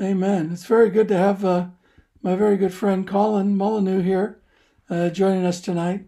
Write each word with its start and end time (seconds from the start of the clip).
Amen. 0.00 0.50
It's 0.50 0.64
very 0.64 0.88
good 0.88 1.08
to 1.08 1.18
have 1.18 1.44
uh, 1.44 1.66
my 2.22 2.34
very 2.34 2.56
good 2.56 2.72
friend 2.72 3.06
Colin 3.06 3.54
Molyneux 3.54 4.00
here 4.00 4.40
uh, 4.88 5.10
joining 5.10 5.44
us 5.44 5.60
tonight. 5.60 6.06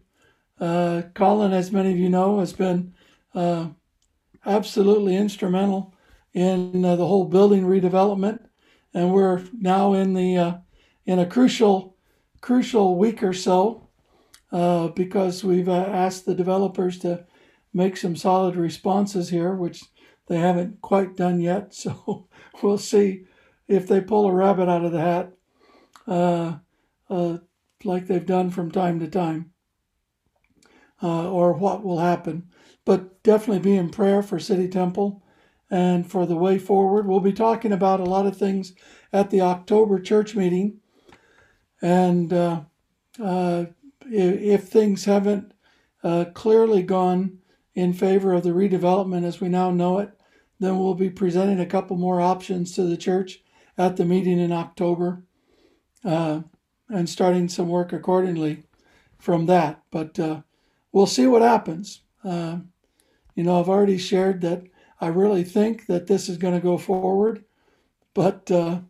Uh, 0.59 1.03
Colin, 1.12 1.53
as 1.53 1.71
many 1.71 1.93
of 1.93 1.99
you 1.99 2.09
know, 2.09 2.41
has 2.41 2.55
been 2.55 2.95
uh, 3.35 3.69
absolutely 4.47 5.15
instrumental 5.15 5.95
in 6.33 6.83
uh, 6.83 6.97
the 6.97 7.06
whole 7.06 7.26
building 7.26 7.65
redevelopment, 7.65 8.38
and 8.94 9.12
we're 9.12 9.42
now 9.53 9.92
in 9.92 10.14
the 10.14 10.38
uh, 10.38 10.54
in 11.04 11.19
a 11.19 11.26
crucial 11.26 11.94
crucial 12.40 12.96
week 12.96 13.22
or 13.22 13.35
so 13.35 13.88
because 14.94 15.44
we've 15.44 15.69
asked 15.69 16.24
the 16.24 16.34
developers 16.34 16.98
to 17.01 17.27
make 17.74 17.98
some 17.98 18.16
solid 18.16 18.56
responses 18.56 19.28
here, 19.28 19.55
which 19.55 19.84
they 20.28 20.38
haven't 20.38 20.80
quite 20.80 21.16
done 21.16 21.38
yet. 21.38 21.74
So 21.84 22.28
we'll 22.62 22.78
see 22.78 23.27
if 23.69 23.87
they 23.87 24.01
pull 24.01 24.27
a 24.27 24.33
rabbit 24.33 24.69
out 24.69 24.85
of 24.85 24.93
the 24.93 25.01
hat, 25.01 25.33
uh, 26.07 26.57
uh, 27.09 27.39
like 27.83 28.07
they've 28.07 28.27
done 28.27 28.51
from 28.51 28.71
time 28.71 29.01
to 29.01 29.09
time, 29.09 29.53
uh, 31.03 31.31
or 31.31 31.53
what 31.53 31.83
will 31.83 31.99
happen. 31.99 32.49
But 32.85 33.23
definitely 33.23 33.61
be 33.61 33.77
in 33.77 33.91
prayer 33.91 34.23
for 34.23 34.39
City 34.39 34.69
Temple 34.69 35.23
and 35.71 36.11
for 36.11 36.27
the 36.27 36.37
way 36.37 36.59
forward. 36.59 37.07
We'll 37.07 37.21
be 37.21 37.33
talking 37.33 37.73
about 37.73 38.01
a 38.01 38.05
lot 38.05 38.27
of 38.27 38.37
things 38.37 38.75
at 39.13 39.31
the 39.31 39.41
October 39.41 39.99
church 39.99 40.35
meeting. 40.37 40.81
And 41.81 42.33
uh, 42.33 42.62
uh, 43.23 43.67
if 44.07 44.65
things 44.65 45.05
haven't 45.07 45.53
uh, 46.03 46.27
clearly 46.35 46.83
gone 46.83 47.39
in 47.75 47.93
favor 47.93 48.35
of 48.35 48.43
the 48.43 48.51
redevelopment 48.51 49.25
as 49.25 49.41
we 49.41 49.49
now 49.49 49.71
know 49.71 49.99
it, 49.99 50.11
then 50.61 50.79
we'll 50.79 50.95
be 50.95 51.11
presenting 51.11 51.61
a 51.61 51.67
couple 51.67 51.97
more 51.97 52.21
options 52.21 52.73
to 52.73 52.85
the 52.85 52.97
church 52.97 53.43
at 53.77 53.96
the 53.96 54.05
meeting 54.05 54.38
in 54.38 54.52
October 54.52 55.22
uh, 56.05 56.41
and 56.89 57.08
starting 57.08 57.48
some 57.48 57.69
work 57.69 57.92
accordingly 57.92 58.64
from 59.19 59.47
that. 59.47 59.83
But 59.91 60.19
uh, 60.19 60.42
we'll 60.92 61.06
see 61.06 61.27
what 61.27 61.42
happens. 61.42 62.03
Uh, 62.22 62.58
you 63.34 63.42
know, 63.42 63.58
I've 63.58 63.69
already 63.69 63.98
shared 63.98 64.41
that 64.42 64.64
I 65.00 65.08
really 65.08 65.44
think 65.44 65.86
that 65.86 66.06
this 66.06 66.28
is 66.28 66.39
going 66.39 66.55
to 66.55 66.61
go 66.61 66.78
forward, 66.78 67.44
but 68.14 68.50
uh, 68.50 68.81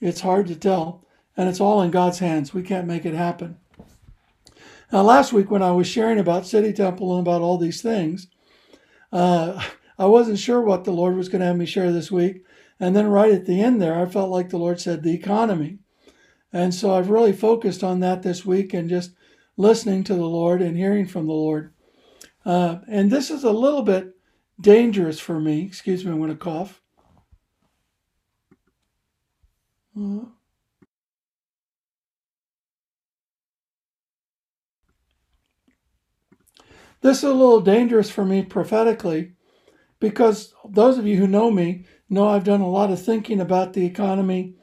it's 0.00 0.20
hard 0.20 0.46
to 0.48 0.56
tell. 0.56 1.04
And 1.36 1.48
it's 1.48 1.60
all 1.60 1.82
in 1.82 1.90
God's 1.90 2.18
hands. 2.18 2.54
We 2.54 2.62
can't 2.62 2.86
make 2.86 3.04
it 3.04 3.14
happen. 3.14 3.58
Now, 4.92 5.02
last 5.02 5.32
week 5.32 5.50
when 5.50 5.62
I 5.62 5.72
was 5.72 5.86
sharing 5.86 6.18
about 6.18 6.46
City 6.46 6.72
Temple 6.72 7.16
and 7.16 7.26
about 7.26 7.42
all 7.42 7.58
these 7.58 7.82
things, 7.82 8.28
uh, 9.12 9.62
I 9.98 10.06
wasn't 10.06 10.38
sure 10.38 10.60
what 10.60 10.84
the 10.84 10.92
Lord 10.92 11.16
was 11.16 11.28
going 11.28 11.40
to 11.40 11.46
have 11.46 11.56
me 11.56 11.66
share 11.66 11.92
this 11.92 12.10
week. 12.10 12.44
And 12.78 12.94
then 12.94 13.08
right 13.08 13.32
at 13.32 13.46
the 13.46 13.60
end 13.60 13.80
there, 13.80 13.98
I 13.98 14.06
felt 14.06 14.30
like 14.30 14.50
the 14.50 14.58
Lord 14.58 14.80
said 14.80 15.02
the 15.02 15.14
economy. 15.14 15.78
And 16.52 16.74
so 16.74 16.94
I've 16.94 17.10
really 17.10 17.32
focused 17.32 17.82
on 17.82 18.00
that 18.00 18.22
this 18.22 18.44
week 18.44 18.74
and 18.74 18.88
just 18.88 19.12
listening 19.56 20.04
to 20.04 20.14
the 20.14 20.26
Lord 20.26 20.60
and 20.60 20.76
hearing 20.76 21.06
from 21.06 21.26
the 21.26 21.32
Lord. 21.32 21.72
Uh, 22.44 22.78
and 22.88 23.10
this 23.10 23.30
is 23.30 23.44
a 23.44 23.50
little 23.50 23.82
bit 23.82 24.14
dangerous 24.60 25.18
for 25.18 25.40
me. 25.40 25.62
Excuse 25.62 26.04
me, 26.04 26.12
I'm 26.12 26.18
going 26.18 26.30
to 26.30 26.36
cough. 26.36 26.80
This 37.00 37.18
is 37.18 37.24
a 37.24 37.32
little 37.32 37.60
dangerous 37.60 38.10
for 38.10 38.24
me 38.24 38.42
prophetically 38.42 39.32
because 40.00 40.54
those 40.68 40.98
of 40.98 41.06
you 41.06 41.16
who 41.16 41.26
know 41.26 41.50
me 41.50 41.86
know 42.08 42.28
I've 42.28 42.44
done 42.44 42.60
a 42.60 42.68
lot 42.68 42.90
of 42.90 43.02
thinking 43.02 43.40
about 43.40 43.72
the 43.72 43.84
economy, 43.84 44.54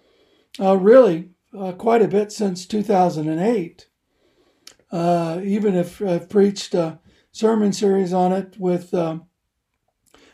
uh, 0.59 0.77
really 0.77 1.31
uh, 1.58 1.73
quite 1.73 2.02
a 2.02 2.08
bit 2.08 2.31
since 2.31 2.66
2008. 2.66 3.88
Uh, 4.91 5.42
even 5.43 5.76
if 5.76 6.02
I've 6.02 6.30
preached 6.30 6.73
a 6.76 6.99
sermon 7.31 7.73
series 7.73 8.14
on 8.14 8.31
it 8.31 8.55
with 8.59 8.93
um, 8.93 9.26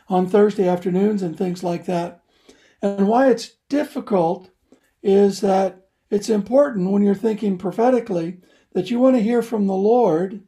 on 0.08 0.26
Thursday 0.26 0.68
afternoons 0.68 1.22
and 1.22 1.36
things 1.36 1.62
like 1.62 1.86
that. 1.86 2.22
And 2.82 3.08
why 3.08 3.30
it's 3.30 3.56
difficult 3.68 4.50
is 5.02 5.40
that 5.40 5.88
it's 6.10 6.28
important 6.28 6.90
when 6.90 7.02
you're 7.02 7.14
thinking 7.14 7.56
prophetically 7.56 8.38
that 8.72 8.90
you 8.90 8.98
want 8.98 9.16
to 9.16 9.22
hear 9.22 9.40
from 9.42 9.66
the 9.66 9.74
Lord 9.74 10.42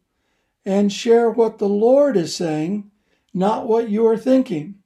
and 0.64 0.92
share 0.92 1.30
what 1.30 1.58
the 1.58 1.68
Lord 1.68 2.16
is 2.16 2.36
saying 2.36 2.90
not 3.34 3.66
what 3.66 3.88
you 3.88 4.06
are 4.06 4.16
thinking. 4.16 4.76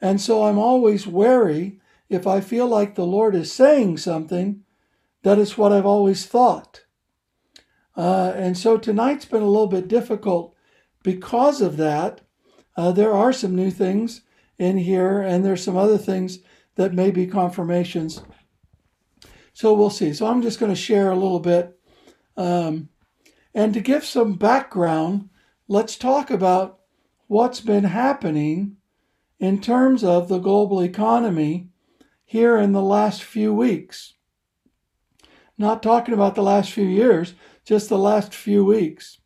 And 0.00 0.20
so 0.20 0.44
I'm 0.44 0.58
always 0.58 1.06
wary 1.06 1.80
if 2.08 2.26
I 2.26 2.40
feel 2.40 2.66
like 2.66 2.94
the 2.94 3.06
Lord 3.06 3.34
is 3.34 3.52
saying 3.52 3.98
something 3.98 4.62
that 5.22 5.38
is 5.38 5.58
what 5.58 5.72
I've 5.72 5.86
always 5.86 6.26
thought. 6.26 6.84
Uh, 7.96 8.32
and 8.36 8.56
so 8.56 8.76
tonight's 8.76 9.24
been 9.24 9.42
a 9.42 9.48
little 9.48 9.66
bit 9.66 9.88
difficult 9.88 10.54
because 11.02 11.60
of 11.60 11.76
that. 11.78 12.20
Uh, 12.76 12.92
there 12.92 13.12
are 13.12 13.32
some 13.32 13.56
new 13.56 13.70
things 13.70 14.22
in 14.58 14.76
here, 14.76 15.20
and 15.20 15.44
there's 15.44 15.64
some 15.64 15.76
other 15.76 15.98
things 15.98 16.40
that 16.74 16.92
may 16.92 17.10
be 17.10 17.26
confirmations. 17.26 18.22
So 19.52 19.72
we'll 19.72 19.90
see. 19.90 20.12
So 20.12 20.26
I'm 20.26 20.42
just 20.42 20.60
going 20.60 20.72
to 20.72 20.76
share 20.76 21.10
a 21.10 21.16
little 21.16 21.40
bit. 21.40 21.78
Um, 22.36 22.90
and 23.54 23.72
to 23.72 23.80
give 23.80 24.04
some 24.04 24.34
background, 24.34 25.30
let's 25.66 25.96
talk 25.96 26.30
about 26.30 26.80
what's 27.26 27.60
been 27.60 27.84
happening 27.84 28.76
in 29.38 29.60
terms 29.60 30.02
of 30.02 30.28
the 30.28 30.38
global 30.38 30.80
economy 30.80 31.68
here 32.24 32.56
in 32.56 32.72
the 32.72 32.82
last 32.82 33.22
few 33.22 33.52
weeks. 33.52 34.14
Not 35.58 35.82
talking 35.82 36.14
about 36.14 36.34
the 36.34 36.42
last 36.42 36.72
few 36.72 36.86
years, 36.86 37.34
just 37.64 37.88
the 37.88 37.98
last 37.98 38.34
few 38.34 38.64
weeks. 38.64 39.18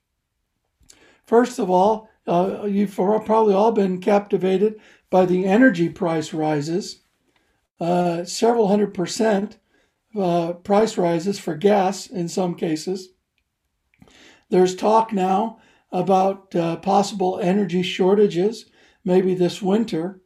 First 1.25 1.59
of 1.59 1.71
all, 1.71 2.09
uh, 2.26 2.65
you've 2.66 2.94
probably 2.94 3.54
all 3.54 3.72
been 3.72 4.00
captivated 4.00 4.81
by 5.10 5.26
the 5.26 5.44
energy 5.44 5.88
price 5.88 6.32
rises, 6.32 7.00
uh, 7.81 8.25
several 8.25 8.69
hundred 8.69 8.94
percent 8.94 9.59
uh, 10.19 10.53
price 10.53 10.97
rises 10.98 11.38
for 11.38 11.56
gas 11.56 12.06
in 12.06 12.28
some 12.28 12.54
cases. 12.54 13.10
There's 14.50 14.75
talk 14.75 15.12
now 15.12 15.59
about 15.92 16.54
uh, 16.54 16.77
possible 16.77 17.41
energy 17.41 17.82
shortages, 17.82 18.66
maybe 19.05 19.34
this 19.34 19.62
winter. 19.62 20.21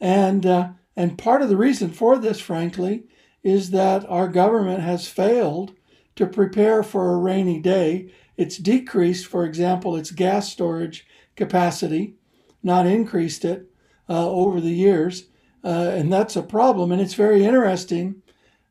And, 0.00 0.44
uh, 0.46 0.68
and 0.96 1.18
part 1.18 1.42
of 1.42 1.48
the 1.48 1.56
reason 1.56 1.90
for 1.90 2.18
this, 2.18 2.40
frankly, 2.40 3.04
is 3.42 3.70
that 3.70 4.08
our 4.08 4.28
government 4.28 4.80
has 4.82 5.08
failed 5.08 5.72
to 6.16 6.26
prepare 6.26 6.82
for 6.82 7.12
a 7.12 7.18
rainy 7.18 7.60
day. 7.60 8.12
It's 8.36 8.58
decreased, 8.58 9.26
for 9.26 9.44
example, 9.44 9.96
its 9.96 10.10
gas 10.10 10.50
storage 10.50 11.06
capacity, 11.36 12.14
not 12.62 12.86
increased 12.86 13.44
it 13.44 13.70
uh, 14.08 14.28
over 14.28 14.60
the 14.60 14.74
years. 14.74 15.28
Uh, 15.64 15.92
and 15.94 16.12
that's 16.12 16.36
a 16.36 16.42
problem. 16.42 16.92
And 16.92 17.00
it's 17.00 17.14
very 17.14 17.44
interesting 17.44 18.22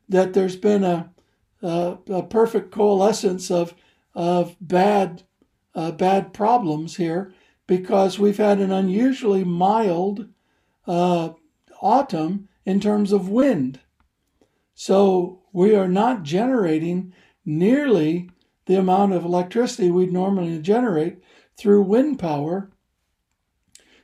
that 0.08 0.32
there's 0.32 0.56
been 0.56 0.84
a, 0.84 1.10
a, 1.62 1.98
a 2.08 2.22
perfect 2.22 2.70
coalescence 2.70 3.50
of, 3.50 3.74
of 4.14 4.56
bad 4.60 5.22
uh, 5.74 5.92
bad 5.92 6.32
problems 6.32 6.96
here 6.96 7.32
because 7.68 8.18
we've 8.18 8.38
had 8.38 8.58
an 8.58 8.72
unusually 8.72 9.44
mild 9.44 10.26
uh, 10.88 11.28
autumn 11.80 12.48
in 12.64 12.80
terms 12.80 13.12
of 13.12 13.28
wind. 13.28 13.78
So 14.74 15.42
we 15.52 15.76
are 15.76 15.86
not 15.86 16.24
generating 16.24 17.12
nearly 17.44 18.30
the 18.66 18.78
amount 18.78 19.12
of 19.12 19.24
electricity 19.24 19.90
we'd 19.90 20.12
normally 20.12 20.58
generate 20.60 21.18
through 21.56 21.82
wind 21.82 22.18
power. 22.18 22.70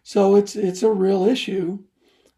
So 0.03 0.37
it's 0.37 0.55
it's 0.55 0.83
a 0.83 0.91
real 0.93 1.25
issue, 1.25 1.79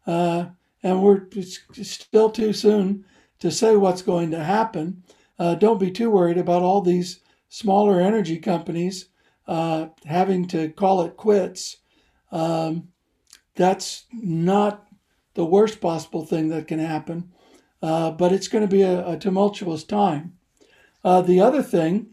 uh, 0.05 0.45
and 0.81 1.03
we're 1.03 1.27
it's 1.35 1.59
still 1.81 2.29
too 2.29 2.53
soon 2.53 3.03
to 3.39 3.51
say 3.51 3.75
what's 3.75 4.01
going 4.01 4.31
to 4.31 4.43
happen. 4.43 5.03
Uh, 5.37 5.55
don't 5.55 5.79
be 5.79 5.91
too 5.91 6.09
worried 6.09 6.37
about 6.37 6.63
all 6.63 6.81
these 6.81 7.19
smaller 7.49 7.99
energy 7.99 8.39
companies 8.39 9.09
uh, 9.47 9.87
having 10.05 10.47
to 10.47 10.69
call 10.69 11.01
it 11.01 11.17
quits, 11.17 11.77
um, 12.31 12.89
that's 13.55 14.05
not 14.11 14.85
the 15.33 15.45
worst 15.45 15.79
possible 15.81 16.25
thing 16.25 16.49
that 16.49 16.67
can 16.67 16.79
happen. 16.79 17.31
Uh, 17.81 18.11
but 18.11 18.31
it's 18.31 18.47
going 18.47 18.67
to 18.67 18.75
be 18.75 18.81
a, 18.81 19.07
a 19.07 19.17
tumultuous 19.17 19.83
time. 19.83 20.33
Uh, 21.03 21.21
the 21.21 21.39
other 21.39 21.61
thing, 21.61 22.07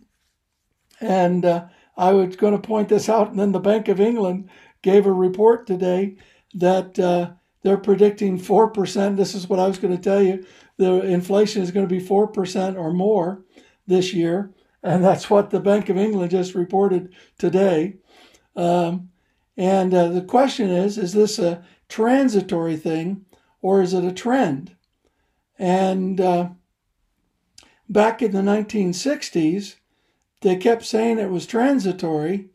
and 1.01 1.45
uh, 1.45 1.67
I 1.97 2.13
was 2.13 2.37
going 2.37 2.53
to 2.53 2.67
point 2.67 2.89
this 2.89 3.09
out, 3.09 3.31
and 3.31 3.39
then 3.39 3.53
the 3.53 3.61
Bank 3.61 3.89
of 3.89 4.01
England 4.01 4.51
gave 4.83 5.07
a 5.07 5.13
report 5.13 5.67
today 5.67 6.17
that 6.55 6.99
uh, 6.99 7.31
they're 7.63 7.79
predicting 7.79 8.39
4%. 8.39 9.17
This 9.17 9.35
is 9.35 9.49
what 9.49 9.59
I 9.59 9.67
was 9.67 9.79
going 9.79 9.97
to 9.97 10.03
tell 10.03 10.23
you. 10.23 10.45
The 10.77 11.01
inflation 11.03 11.63
is 11.63 11.71
going 11.71 11.89
to 11.89 11.95
be 11.95 12.05
4% 12.05 12.79
or 12.79 12.93
more 12.93 13.43
this 13.87 14.13
year. 14.13 14.53
And 14.85 15.03
that's 15.03 15.31
what 15.31 15.49
the 15.49 15.61
Bank 15.61 15.89
of 15.89 15.97
England 15.97 16.31
just 16.31 16.55
reported 16.55 17.15
today. 17.39 17.97
Um, 18.55 19.09
and 19.57 19.95
uh, 19.95 20.09
the 20.09 20.23
question 20.23 20.69
is 20.69 20.99
is 20.99 21.15
this 21.15 21.39
a 21.39 21.65
transitory 21.89 22.77
thing 22.77 23.25
or 23.63 23.81
is 23.81 23.95
it 23.95 24.05
a 24.05 24.13
trend? 24.13 24.77
And 25.59 26.21
uh, 26.21 26.51
back 27.89 28.21
in 28.21 28.33
the 28.33 28.43
1960s, 28.43 29.77
they 30.43 30.57
kept 30.57 30.85
saying 30.85 31.19
it 31.19 31.31
was 31.31 31.47
transitory, 31.47 32.51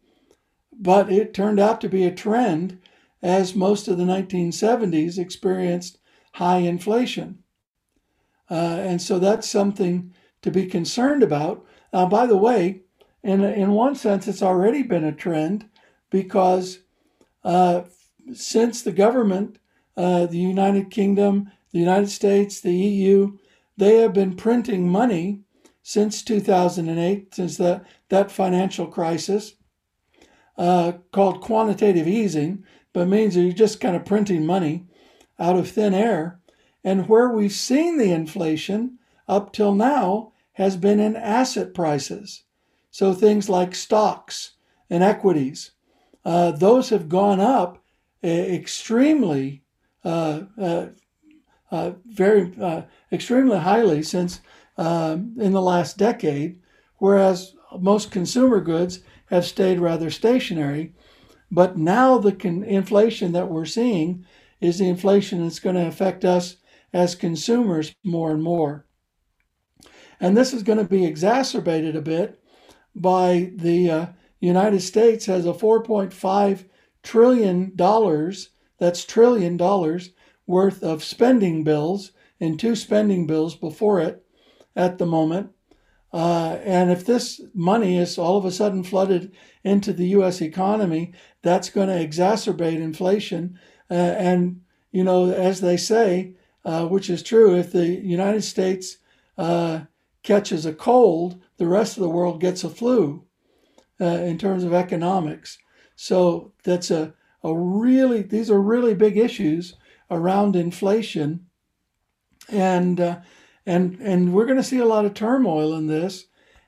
but 0.72 1.12
it 1.12 1.34
turned 1.34 1.60
out 1.60 1.82
to 1.82 1.90
be 1.90 2.06
a 2.06 2.14
trend 2.14 2.80
as 3.24 3.56
most 3.56 3.88
of 3.88 3.98
the 3.98 4.04
1970s 4.04 5.18
experienced 5.18 5.98
high 6.34 6.60
inflation. 6.60 7.40
Uh, 8.52 8.78
and 8.80 9.02
so 9.02 9.18
that's 9.18 9.50
something 9.50 10.14
to 10.42 10.52
be 10.52 10.66
concerned 10.68 11.24
about. 11.24 11.66
Now, 11.94 12.08
by 12.08 12.26
the 12.26 12.38
way, 12.38 12.82
in, 13.24 13.44
in 13.44 13.72
one 13.72 13.96
sense, 13.96 14.28
it's 14.28 14.44
already 14.44 14.84
been 14.84 15.04
a 15.04 15.12
trend 15.12 15.70
because 16.10 16.80
uh, 17.44 17.84
since 18.34 18.82
the 18.82 18.92
government, 18.92 19.60
uh, 19.98 20.26
the 20.26 20.38
United 20.38 20.92
Kingdom, 20.92 21.52
the 21.72 21.80
United 21.80 22.10
States, 22.10 22.62
the 22.62 22.76
EU, 22.76 23.38
they 23.78 23.98
have 23.98 24.14
been 24.14 24.36
printing 24.36 24.88
money 24.88 25.42
since 25.82 26.22
2008, 26.24 27.34
since 27.34 27.58
that, 27.58 27.86
that 28.10 28.32
financial 28.32 28.88
crisis, 28.88 29.56
uh, 30.58 30.94
called 31.12 31.42
quantitative 31.42 32.08
easing, 32.08 32.64
but 32.94 33.08
means 33.08 33.36
that 33.36 33.42
you're 33.42 33.54
just 33.54 33.80
kind 33.80 33.96
of 33.96 34.06
printing 34.06 34.46
money 34.46 34.86
out 35.40 35.56
of 35.56 35.70
thin 35.70 35.94
air. 35.94 36.40
And 36.84 37.08
where 37.08 37.30
we've 37.30 37.52
seen 37.52 37.98
the 37.98 38.12
inflation 38.12 39.00
up 39.28 39.54
till 39.54 39.74
now 39.74 40.34
has 40.60 40.76
been 40.76 41.00
in 41.00 41.16
asset 41.16 41.74
prices. 41.74 42.44
So 42.92 43.14
things 43.14 43.48
like 43.48 43.74
stocks 43.74 44.58
and 44.90 45.02
equities, 45.02 45.72
uh, 46.26 46.52
those 46.52 46.90
have 46.90 47.08
gone 47.08 47.40
up 47.40 47.82
uh, 48.22 48.28
extremely, 48.28 49.64
uh, 50.04 50.42
uh, 50.62 50.88
uh 51.72 51.92
very 52.06 52.52
uh, 52.62 52.82
extremely 53.10 53.58
highly 53.58 54.04
since 54.04 54.42
in 54.78 55.52
the 55.54 55.62
last 55.62 55.98
decade, 55.98 56.60
whereas 56.98 57.56
most 57.80 58.12
consumer 58.12 58.60
goods 58.60 59.00
have 59.28 59.46
stayed 59.46 59.80
rather 59.80 60.10
stationary. 60.10 60.94
But 61.50 61.78
now 61.78 62.18
the 62.18 62.34
con- 62.34 62.64
inflation 62.64 63.32
that 63.32 63.50
we're 63.50 63.64
seeing 63.64 64.26
is 64.60 64.80
the 64.80 64.90
inflation 64.90 65.42
that's 65.42 65.60
going 65.60 65.78
to 65.78 65.88
affect 65.88 66.26
us 66.26 66.58
as 66.92 67.16
consumers 67.16 67.96
more 68.04 68.32
and 68.32 68.44
more. 68.44 68.86
And 70.20 70.36
this 70.36 70.54
is 70.54 70.64
going 70.64 70.80
to 70.80 70.86
be 70.86 71.06
exacerbated 71.06 71.96
a 71.96 72.02
bit 72.02 72.42
by 72.96 73.52
the 73.56 73.90
uh, 73.90 74.06
United 74.40 74.82
States 74.82 75.26
has 75.26 75.46
a 75.46 75.54
4.5 75.54 76.66
trillion 77.04 77.76
dollars 77.76 78.50
that's 78.78 79.06
trillion 79.06 79.58
dollars 79.58 80.12
worth 80.48 80.84
of 80.84 81.04
spending 81.04 81.64
bills 81.64 82.12
and 82.40 82.60
two 82.60 82.76
spending 82.76 83.28
bills 83.28 83.56
before 83.56 84.00
it 84.00 84.26
at 84.76 84.98
the 84.98 85.06
moment. 85.06 85.52
Uh, 86.12 86.58
and 86.64 86.90
if 86.90 87.06
this 87.06 87.40
money 87.54 87.98
is 87.98 88.18
all 88.18 88.38
of 88.38 88.46
a 88.46 88.52
sudden 88.52 88.84
flooded 88.84 89.32
into 89.64 89.94
the 89.94 90.08
U.S. 90.08 90.42
economy, 90.42 91.14
that's 91.44 91.70
going 91.70 91.88
to 91.88 91.94
exacerbate 91.94 92.82
inflation. 92.82 93.60
Uh, 93.92 93.94
and, 93.94 94.62
you 94.92 95.04
know, 95.04 95.32
as 95.32 95.62
they 95.62 95.78
say, 95.78 96.34
uh, 96.66 96.88
which 96.88 97.10
is 97.10 97.22
true, 97.22 97.56
if 97.56 97.72
the 97.72 97.86
United 97.86 98.42
States 98.42 98.98
uh, 99.38 99.82
catches 100.24 100.66
a 100.66 100.74
cold, 100.74 101.42
the 101.58 101.68
rest 101.68 101.98
of 101.98 102.04
the 102.04 102.10
world 102.10 102.42
gets 102.42 102.64
a 102.64 102.70
flu 102.70 103.26
uh, 104.02 104.06
in 104.06 104.38
terms 104.38 104.64
of 104.64 104.74
economics. 104.74 105.58
So 105.96 106.54
that's 106.64 106.92
a, 106.92 107.14
a 107.44 107.54
really, 107.54 108.22
these 108.22 108.50
are 108.52 108.62
really 108.62 108.94
big 108.94 109.18
issues 109.18 109.76
around 110.10 110.56
inflation. 110.56 111.48
And, 112.48 113.00
uh, 113.00 113.20
and, 113.66 114.00
and 114.02 114.34
we're 114.34 114.46
going 114.46 114.58
to 114.58 114.64
see 114.64 114.80
a 114.80 114.86
lot 114.86 115.06
of 115.06 115.14
turmoil 115.14 115.74
in 115.76 115.88
this 115.88 116.26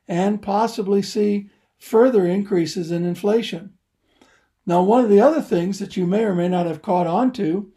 and 0.07 0.41
possibly 0.41 1.01
see 1.01 1.49
further 1.79 2.25
increases 2.25 2.91
in 2.91 3.05
inflation. 3.05 3.73
Now, 4.65 4.83
one 4.83 5.03
of 5.03 5.09
the 5.09 5.21
other 5.21 5.41
things 5.41 5.79
that 5.79 5.97
you 5.97 6.05
may 6.05 6.23
or 6.23 6.35
may 6.35 6.47
not 6.47 6.67
have 6.67 6.81
caught 6.81 7.07
on 7.07 7.31
to 7.33 7.71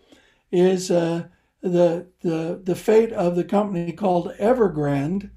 is 0.53 0.91
uh, 0.91 1.25
the, 1.63 2.07
the, 2.21 2.61
the 2.63 2.75
fate 2.75 3.13
of 3.13 3.37
the 3.37 3.45
company 3.45 3.93
called 3.93 4.35
Evergrande, 4.39 5.31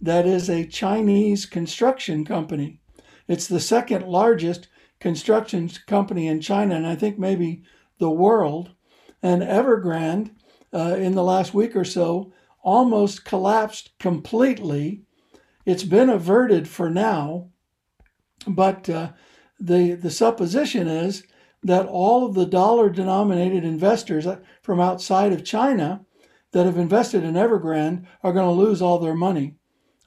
that 0.00 0.26
is 0.26 0.48
a 0.48 0.66
Chinese 0.66 1.46
construction 1.46 2.24
company. 2.24 2.80
It's 3.28 3.46
the 3.46 3.60
second 3.60 4.06
largest 4.06 4.68
construction 4.98 5.70
company 5.86 6.26
in 6.26 6.40
China, 6.40 6.74
and 6.74 6.86
I 6.86 6.96
think 6.96 7.18
maybe 7.18 7.62
the 7.98 8.10
world. 8.10 8.70
And 9.22 9.42
Evergrande, 9.42 10.30
uh, 10.72 10.96
in 10.96 11.14
the 11.14 11.22
last 11.22 11.52
week 11.52 11.76
or 11.76 11.84
so, 11.84 12.32
almost 12.62 13.24
collapsed 13.24 13.98
completely. 13.98 15.02
It's 15.66 15.84
been 15.84 16.10
averted 16.10 16.68
for 16.68 16.90
now, 16.90 17.50
but 18.46 18.88
uh, 18.88 19.12
the 19.58 19.94
the 19.94 20.10
supposition 20.10 20.88
is 20.88 21.24
that 21.62 21.86
all 21.86 22.24
of 22.24 22.34
the 22.34 22.46
dollar-denominated 22.46 23.64
investors 23.64 24.26
from 24.62 24.80
outside 24.80 25.32
of 25.32 25.44
China 25.44 26.06
that 26.52 26.64
have 26.64 26.78
invested 26.78 27.22
in 27.22 27.34
Evergrande 27.34 28.06
are 28.22 28.32
going 28.32 28.46
to 28.46 28.62
lose 28.62 28.80
all 28.80 28.98
their 28.98 29.14
money 29.14 29.56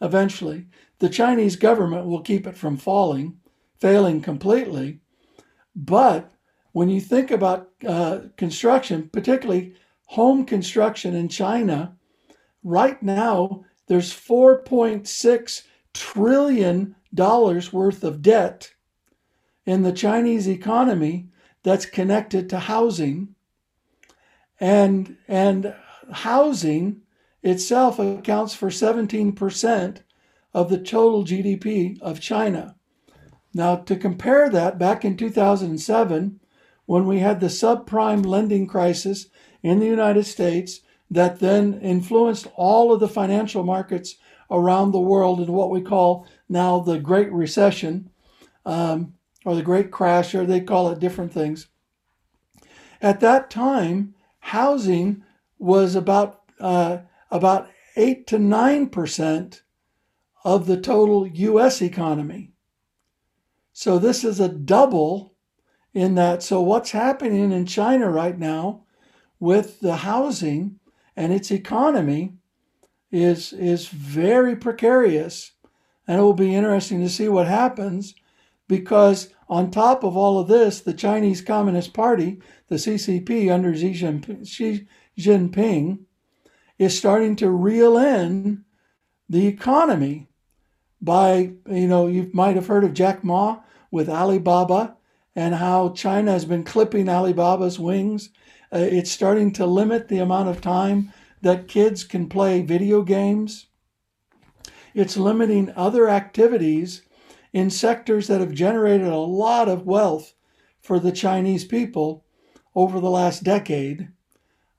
eventually. 0.03 0.67
The 0.99 1.09
Chinese 1.09 1.55
government 1.55 2.05
will 2.05 2.21
keep 2.21 2.45
it 2.45 2.57
from 2.57 2.77
falling, 2.77 3.39
failing 3.79 4.21
completely. 4.21 4.99
But 5.75 6.31
when 6.73 6.89
you 6.89 7.01
think 7.01 7.31
about 7.31 7.69
uh, 7.87 8.19
construction, 8.37 9.09
particularly 9.11 9.75
home 10.07 10.45
construction 10.45 11.15
in 11.15 11.29
China, 11.29 11.95
right 12.63 13.01
now 13.01 13.63
there's 13.87 14.13
4.6 14.13 15.63
trillion 15.93 16.95
dollars 17.13 17.71
worth 17.71 18.03
of 18.03 18.21
debt 18.21 18.73
in 19.65 19.83
the 19.83 19.91
Chinese 19.91 20.47
economy 20.47 21.29
that's 21.63 21.85
connected 21.85 22.49
to 22.49 22.59
housing. 22.59 23.35
And, 24.59 25.17
and 25.27 25.75
housing 26.11 27.01
itself 27.43 27.99
accounts 27.99 28.55
for 28.55 28.69
17% 28.69 29.97
of 30.53 30.69
the 30.69 30.77
total 30.77 31.25
GDP 31.25 31.99
of 32.01 32.19
China. 32.19 32.75
Now, 33.53 33.75
to 33.75 33.95
compare 33.95 34.49
that, 34.49 34.79
back 34.79 35.05
in 35.05 35.17
2007, 35.17 36.39
when 36.85 37.05
we 37.05 37.19
had 37.19 37.39
the 37.39 37.47
subprime 37.47 38.25
lending 38.25 38.67
crisis 38.67 39.27
in 39.61 39.79
the 39.79 39.85
United 39.85 40.25
States 40.25 40.81
that 41.09 41.39
then 41.39 41.79
influenced 41.81 42.47
all 42.55 42.91
of 42.91 42.99
the 42.99 43.07
financial 43.07 43.63
markets 43.63 44.15
around 44.49 44.91
the 44.91 44.99
world 44.99 45.39
in 45.39 45.51
what 45.51 45.69
we 45.69 45.81
call 45.81 46.27
now 46.49 46.79
the 46.79 46.99
Great 46.99 47.31
Recession 47.31 48.09
um, 48.65 49.13
or 49.45 49.55
the 49.55 49.61
Great 49.61 49.91
Crash, 49.91 50.33
or 50.33 50.45
they 50.45 50.61
call 50.61 50.89
it 50.89 50.99
different 50.99 51.31
things. 51.31 51.67
At 53.01 53.19
that 53.19 53.49
time, 53.49 54.15
housing 54.39 55.23
was 55.59 55.95
about 55.95 56.41
uh, 56.59 56.99
about 57.33 57.67
8 57.95 58.27
to 58.27 58.37
9% 58.37 59.61
of 60.45 60.67
the 60.67 60.79
total 60.79 61.25
US 61.27 61.81
economy. 61.81 62.51
So 63.73 63.97
this 63.97 64.23
is 64.23 64.39
a 64.39 64.47
double 64.47 65.33
in 65.95 66.13
that. 66.13 66.43
So 66.43 66.61
what's 66.61 66.91
happening 66.91 67.51
in 67.51 67.65
China 67.65 68.09
right 68.09 68.37
now 68.37 68.83
with 69.39 69.79
the 69.79 69.97
housing 69.97 70.79
and 71.17 71.33
its 71.33 71.49
economy 71.49 72.33
is, 73.11 73.51
is 73.51 73.87
very 73.87 74.55
precarious. 74.55 75.53
And 76.07 76.19
it 76.19 76.21
will 76.21 76.33
be 76.33 76.53
interesting 76.53 77.01
to 77.01 77.09
see 77.09 77.29
what 77.29 77.47
happens 77.47 78.13
because 78.67 79.33
on 79.49 79.71
top 79.71 80.03
of 80.03 80.15
all 80.15 80.37
of 80.39 80.47
this, 80.47 80.81
the 80.81 80.93
Chinese 80.93 81.41
Communist 81.41 81.93
Party, 81.93 82.39
the 82.67 82.75
CCP 82.75 83.51
under 83.51 83.75
Xi 83.75 83.93
Jinping, 83.93 84.47
Xi 84.47 84.87
Jinping 85.17 85.99
is 86.77 86.97
starting 86.97 87.35
to 87.37 87.49
reel 87.49 87.97
in 87.97 88.63
the 89.29 89.47
economy 89.47 90.27
by, 91.01 91.53
you 91.69 91.87
know, 91.87 92.07
you 92.07 92.29
might 92.33 92.55
have 92.55 92.67
heard 92.67 92.83
of 92.83 92.93
Jack 92.93 93.23
Ma 93.23 93.59
with 93.91 94.09
Alibaba 94.09 94.95
and 95.35 95.55
how 95.55 95.89
China 95.89 96.31
has 96.31 96.45
been 96.45 96.63
clipping 96.63 97.09
Alibaba's 97.09 97.79
wings. 97.79 98.29
Uh, 98.71 98.77
it's 98.79 99.11
starting 99.11 99.51
to 99.53 99.65
limit 99.65 100.07
the 100.07 100.19
amount 100.19 100.49
of 100.49 100.61
time 100.61 101.11
that 101.41 101.67
kids 101.67 102.03
can 102.03 102.29
play 102.29 102.61
video 102.61 103.01
games. 103.01 103.67
It's 104.93 105.17
limiting 105.17 105.73
other 105.75 106.09
activities 106.09 107.01
in 107.51 107.69
sectors 107.69 108.27
that 108.27 108.39
have 108.39 108.53
generated 108.53 109.07
a 109.07 109.17
lot 109.17 109.67
of 109.67 109.85
wealth 109.85 110.33
for 110.81 110.99
the 110.99 111.11
Chinese 111.11 111.65
people 111.65 112.25
over 112.75 112.99
the 112.99 113.09
last 113.09 113.43
decade 113.43 114.09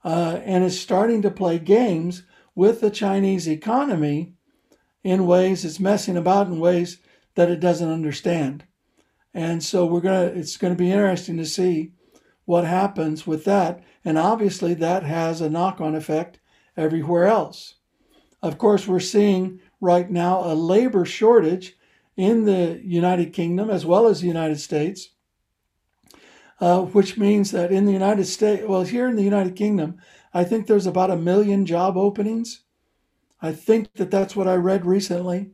uh, 0.05 0.41
and 0.45 0.63
is 0.63 0.81
starting 0.81 1.23
to 1.23 1.31
play 1.31 1.59
games 1.59 2.25
with 2.55 2.81
the 2.81 2.91
Chinese 2.91 3.49
economy 3.49 4.35
in 5.03 5.27
ways 5.27 5.65
it's 5.65 5.81
messing 5.81 6.17
about 6.17 6.47
in 6.47 6.61
ways 6.61 6.99
that 7.35 7.51
it 7.51 7.61
doesn't 7.61 7.91
understand. 7.91 8.65
And 9.33 9.63
so 9.63 9.85
we're 9.85 10.01
gonna 10.01 10.27
it's 10.27 10.57
gonna 10.57 10.75
be 10.75 10.93
interesting 10.93 11.37
to 11.39 11.45
see 11.47 11.93
what 12.45 12.65
happens 12.65 13.27
with 13.27 13.45
that. 13.45 13.83
And 14.05 14.19
obviously 14.19 14.75
that 14.75 15.03
has 15.03 15.41
a 15.41 15.51
knock-on 15.51 15.95
effect 15.95 16.39
everywhere 16.77 17.25
else. 17.25 17.77
Of 18.43 18.59
course, 18.59 18.87
we're 18.87 19.01
seeing 19.01 19.61
right 19.81 20.11
now 20.11 20.45
a 20.45 20.55
labor 20.55 21.05
shortage 21.05 21.77
in 22.17 22.45
the 22.45 22.81
United 22.85 23.33
Kingdom 23.33 23.71
as 23.71 23.85
well 23.85 24.07
as 24.07 24.21
the 24.21 24.27
United 24.27 24.61
States, 24.61 25.09
uh, 26.61 26.83
which 26.83 27.17
means 27.17 27.51
that 27.51 27.73
in 27.73 27.85
the 27.85 27.93
United 27.93 28.27
States, 28.27 28.65
well, 28.67 28.83
here 28.83 29.09
in 29.09 29.17
the 29.17 29.23
United 29.23 29.57
Kingdom, 29.57 29.99
I 30.33 30.45
think 30.45 30.67
there's 30.67 30.87
about 30.87 31.11
a 31.11 31.17
million 31.17 31.67
job 31.67 31.97
openings. 31.97 32.63
I 33.43 33.53
think 33.53 33.93
that 33.95 34.11
that's 34.11 34.35
what 34.35 34.49
I 34.49 34.55
read 34.55 34.87
recently. 34.87 35.51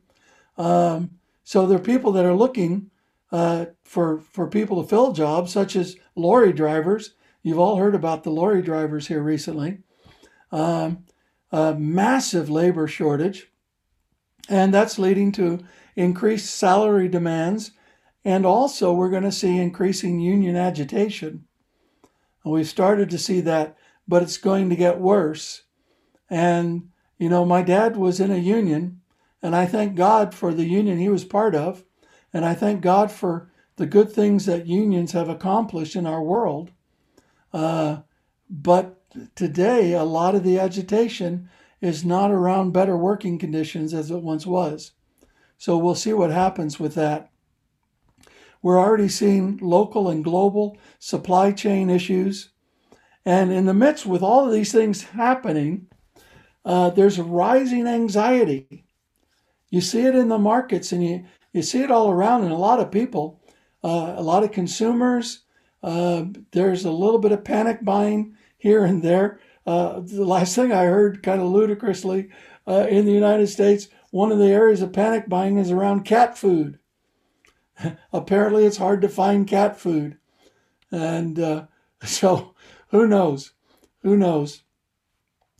Um, 0.57 1.11
so 1.43 1.65
there 1.65 1.77
are 1.77 1.81
people 1.81 2.11
that 2.13 2.25
are 2.25 2.35
looking 2.35 2.91
uh, 3.31 3.65
for 3.83 4.19
for 4.19 4.47
people 4.47 4.81
to 4.81 4.87
fill 4.87 5.11
jobs, 5.11 5.51
such 5.51 5.75
as 5.75 5.97
lorry 6.15 6.53
drivers. 6.53 7.15
You've 7.43 7.59
all 7.59 7.77
heard 7.77 7.95
about 7.95 8.23
the 8.23 8.29
lorry 8.29 8.61
drivers 8.61 9.07
here 9.07 9.21
recently. 9.21 9.79
Um, 10.51 11.05
a 11.51 11.73
massive 11.75 12.49
labor 12.49 12.87
shortage, 12.87 13.51
and 14.47 14.73
that's 14.73 14.99
leading 14.99 15.31
to 15.33 15.59
increased 15.95 16.55
salary 16.55 17.07
demands, 17.07 17.71
and 18.23 18.45
also 18.45 18.93
we're 18.93 19.09
going 19.09 19.23
to 19.23 19.31
see 19.31 19.57
increasing 19.57 20.19
union 20.19 20.55
agitation. 20.55 21.45
And 22.43 22.53
we've 22.53 22.67
started 22.67 23.09
to 23.09 23.17
see 23.17 23.41
that, 23.41 23.77
but 24.07 24.23
it's 24.23 24.37
going 24.37 24.69
to 24.69 24.75
get 24.75 24.99
worse. 24.99 25.63
And 26.29 26.89
you 27.17 27.29
know, 27.29 27.45
my 27.45 27.61
dad 27.61 27.97
was 27.97 28.19
in 28.19 28.31
a 28.31 28.37
union, 28.37 29.01
and 29.43 29.55
I 29.55 29.65
thank 29.65 29.95
God 29.95 30.33
for 30.33 30.53
the 30.53 30.65
union 30.65 30.97
he 30.97 31.09
was 31.09 31.23
part 31.23 31.53
of. 31.53 31.83
And 32.33 32.45
I 32.45 32.53
thank 32.53 32.81
God 32.81 33.11
for 33.11 33.51
the 33.75 33.85
good 33.85 34.11
things 34.11 34.45
that 34.45 34.67
unions 34.67 35.11
have 35.11 35.29
accomplished 35.29 35.95
in 35.95 36.05
our 36.05 36.21
world. 36.21 36.71
Uh, 37.53 37.97
but 38.49 39.01
today, 39.35 39.93
a 39.93 40.03
lot 40.03 40.35
of 40.35 40.43
the 40.43 40.59
agitation 40.59 41.49
is 41.81 42.05
not 42.05 42.31
around 42.31 42.71
better 42.71 42.95
working 42.95 43.37
conditions 43.37 43.93
as 43.93 44.11
it 44.11 44.21
once 44.21 44.45
was. 44.45 44.91
So 45.57 45.77
we'll 45.77 45.95
see 45.95 46.13
what 46.13 46.31
happens 46.31 46.79
with 46.79 46.95
that. 46.95 47.30
We're 48.61 48.79
already 48.79 49.09
seeing 49.09 49.57
local 49.61 50.09
and 50.09 50.23
global 50.23 50.77
supply 50.99 51.51
chain 51.51 51.89
issues. 51.89 52.49
And 53.25 53.51
in 53.51 53.65
the 53.65 53.73
midst 53.73 54.05
with 54.05 54.21
all 54.21 54.45
of 54.45 54.53
these 54.53 54.71
things 54.71 55.03
happening, 55.03 55.87
uh, 56.65 56.91
there's 56.91 57.19
rising 57.19 57.87
anxiety. 57.87 58.85
You 59.69 59.81
see 59.81 60.01
it 60.01 60.15
in 60.15 60.29
the 60.29 60.37
markets 60.37 60.91
and 60.91 61.03
you, 61.03 61.25
you 61.53 61.61
see 61.61 61.81
it 61.81 61.91
all 61.91 62.09
around 62.09 62.43
in 62.43 62.51
a 62.51 62.57
lot 62.57 62.79
of 62.79 62.91
people, 62.91 63.41
uh, 63.83 64.15
a 64.17 64.21
lot 64.21 64.43
of 64.43 64.51
consumers. 64.51 65.43
Uh, 65.81 66.25
there's 66.51 66.85
a 66.85 66.91
little 66.91 67.19
bit 67.19 67.31
of 67.31 67.43
panic 67.43 67.83
buying 67.83 68.35
here 68.57 68.85
and 68.85 69.01
there. 69.01 69.39
Uh, 69.65 70.01
the 70.01 70.25
last 70.25 70.55
thing 70.55 70.71
I 70.71 70.85
heard, 70.85 71.23
kind 71.23 71.41
of 71.41 71.47
ludicrously, 71.47 72.29
uh, 72.67 72.87
in 72.89 73.05
the 73.05 73.11
United 73.11 73.47
States, 73.47 73.87
one 74.11 74.31
of 74.31 74.39
the 74.39 74.47
areas 74.47 74.81
of 74.81 74.93
panic 74.93 75.29
buying 75.29 75.57
is 75.57 75.71
around 75.71 76.03
cat 76.03 76.37
food. 76.37 76.77
Apparently, 78.13 78.65
it's 78.65 78.77
hard 78.77 79.01
to 79.01 79.09
find 79.09 79.47
cat 79.47 79.79
food. 79.79 80.17
And 80.91 81.39
uh, 81.39 81.65
so, 82.03 82.55
who 82.89 83.07
knows? 83.07 83.53
Who 84.01 84.17
knows? 84.17 84.63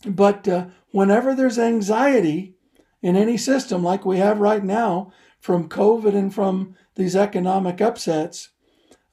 But 0.06 0.48
uh, 0.48 0.68
whenever 0.92 1.36
there's 1.36 1.60
anxiety 1.60 2.56
in 3.02 3.16
any 3.16 3.38
system 3.38 3.84
like 3.84 4.06
we 4.06 4.18
have 4.18 4.40
right 4.40 4.64
now, 4.64 5.12
from 5.40 5.68
COVID 5.68 6.16
and 6.16 6.34
from 6.34 6.76
these 6.96 7.16
economic 7.16 7.82
upsets, 7.82 8.50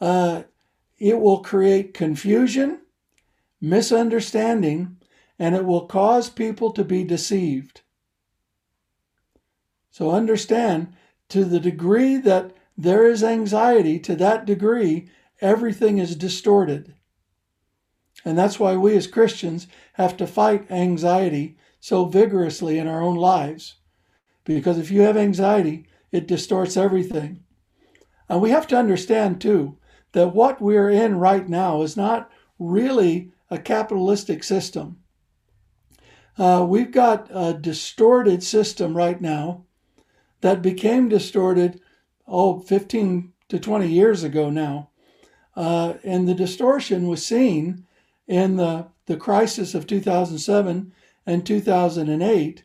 uh, 0.01 0.43
it 0.99 1.19
will 1.19 1.43
create 1.43 1.95
confusion, 1.95 2.81
misunderstanding, 3.61 4.99
and 5.39 5.57
it 5.57 5.65
will 5.65 5.87
cause 5.87 6.29
people 6.29 6.71
to 6.73 6.85
be 6.85 7.03
deceived. 7.03 7.81
So 9.91 10.11
understand 10.11 10.93
to 11.31 11.45
the 11.45 11.61
degree 11.61 12.17
that 12.19 12.53
there 12.79 13.07
is 13.09 13.25
anxiety, 13.25 13.99
to 13.99 14.15
that 14.17 14.47
degree, 14.47 15.11
everything 15.41 15.99
is 15.99 16.15
distorted. 16.15 16.95
And 18.25 18.39
that's 18.39 18.61
why 18.61 18.77
we 18.77 18.97
as 18.97 19.09
Christians 19.09 19.67
have 19.95 20.17
to 20.19 20.27
fight 20.27 20.71
anxiety 20.71 21.59
so 21.81 22.05
vigorously 22.05 22.79
in 22.79 22.87
our 22.87 23.03
own 23.03 23.17
lives. 23.17 23.77
Because 24.45 24.79
if 24.79 24.93
you 24.93 25.03
have 25.03 25.17
anxiety, 25.17 25.89
it 26.13 26.29
distorts 26.29 26.77
everything. 26.77 27.43
And 28.29 28.41
we 28.41 28.51
have 28.51 28.69
to 28.69 28.79
understand, 28.79 29.41
too, 29.41 29.77
that 30.13 30.35
what 30.35 30.61
we're 30.61 30.91
in 30.91 31.19
right 31.19 31.49
now 31.49 31.83
is 31.83 31.97
not 31.97 32.31
really 32.59 33.33
a 33.51 33.59
capitalistic 33.59 34.45
system. 34.45 34.99
Uh, 36.39 36.65
we've 36.69 36.93
got 36.93 37.29
a 37.33 37.55
distorted 37.55 38.43
system 38.43 38.97
right 38.97 39.21
now 39.21 39.65
that 40.41 40.63
became 40.63 41.09
distorted, 41.09 41.81
oh, 42.29 42.61
15 42.61 43.33
to 43.49 43.59
20 43.59 43.89
years 43.89 44.23
ago 44.23 44.51
now. 44.51 44.91
Uh, 45.57 45.95
and 46.05 46.29
the 46.29 46.35
distortion 46.35 47.09
was 47.09 47.25
seen 47.25 47.87
in 48.27 48.57
the, 48.57 48.87
the 49.07 49.17
crisis 49.17 49.75
of 49.75 49.87
2007 49.87 50.93
and 51.27 51.47
2008, 51.47 52.65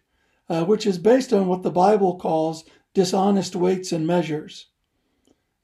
uh, 0.49 0.65
which 0.65 0.85
is 0.85 0.97
based 0.97 1.33
on 1.33 1.47
what 1.47 1.63
the 1.63 1.71
Bible 1.71 2.17
calls 2.17 2.65
dishonest 2.93 3.55
weights 3.55 3.91
and 3.91 4.05
measures. 4.05 4.67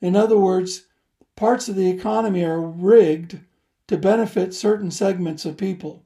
In 0.01 0.15
other 0.15 0.37
words, 0.37 0.87
parts 1.35 1.69
of 1.69 1.75
the 1.75 1.89
economy 1.89 2.43
are 2.43 2.61
rigged 2.61 3.39
to 3.87 3.97
benefit 3.97 4.53
certain 4.53 4.91
segments 4.91 5.45
of 5.45 5.57
people. 5.57 6.05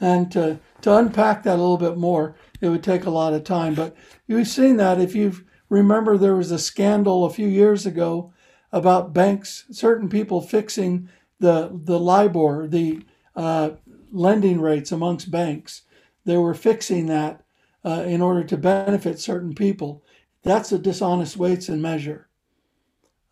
And 0.00 0.30
to, 0.32 0.60
to 0.82 0.96
unpack 0.96 1.42
that 1.42 1.56
a 1.56 1.62
little 1.62 1.78
bit 1.78 1.96
more, 1.96 2.36
it 2.60 2.68
would 2.68 2.82
take 2.82 3.06
a 3.06 3.10
lot 3.10 3.32
of 3.32 3.44
time. 3.44 3.74
But 3.74 3.96
you've 4.26 4.48
seen 4.48 4.76
that 4.76 5.00
if 5.00 5.14
you 5.14 5.32
remember, 5.68 6.16
there 6.16 6.36
was 6.36 6.50
a 6.50 6.58
scandal 6.58 7.24
a 7.24 7.30
few 7.30 7.48
years 7.48 7.86
ago 7.86 8.32
about 8.72 9.12
banks, 9.12 9.64
certain 9.70 10.08
people 10.08 10.40
fixing 10.40 11.08
the, 11.38 11.70
the 11.84 11.98
LIBOR, 11.98 12.66
the 12.66 13.02
uh, 13.34 13.70
lending 14.10 14.60
rates 14.60 14.92
amongst 14.92 15.30
banks. 15.30 15.82
They 16.24 16.36
were 16.36 16.54
fixing 16.54 17.06
that 17.06 17.44
uh, 17.84 18.04
in 18.06 18.20
order 18.20 18.42
to 18.44 18.56
benefit 18.56 19.20
certain 19.20 19.54
people. 19.54 20.02
That's 20.42 20.72
a 20.72 20.78
dishonest 20.78 21.36
weights 21.36 21.68
and 21.68 21.80
measure. 21.80 22.28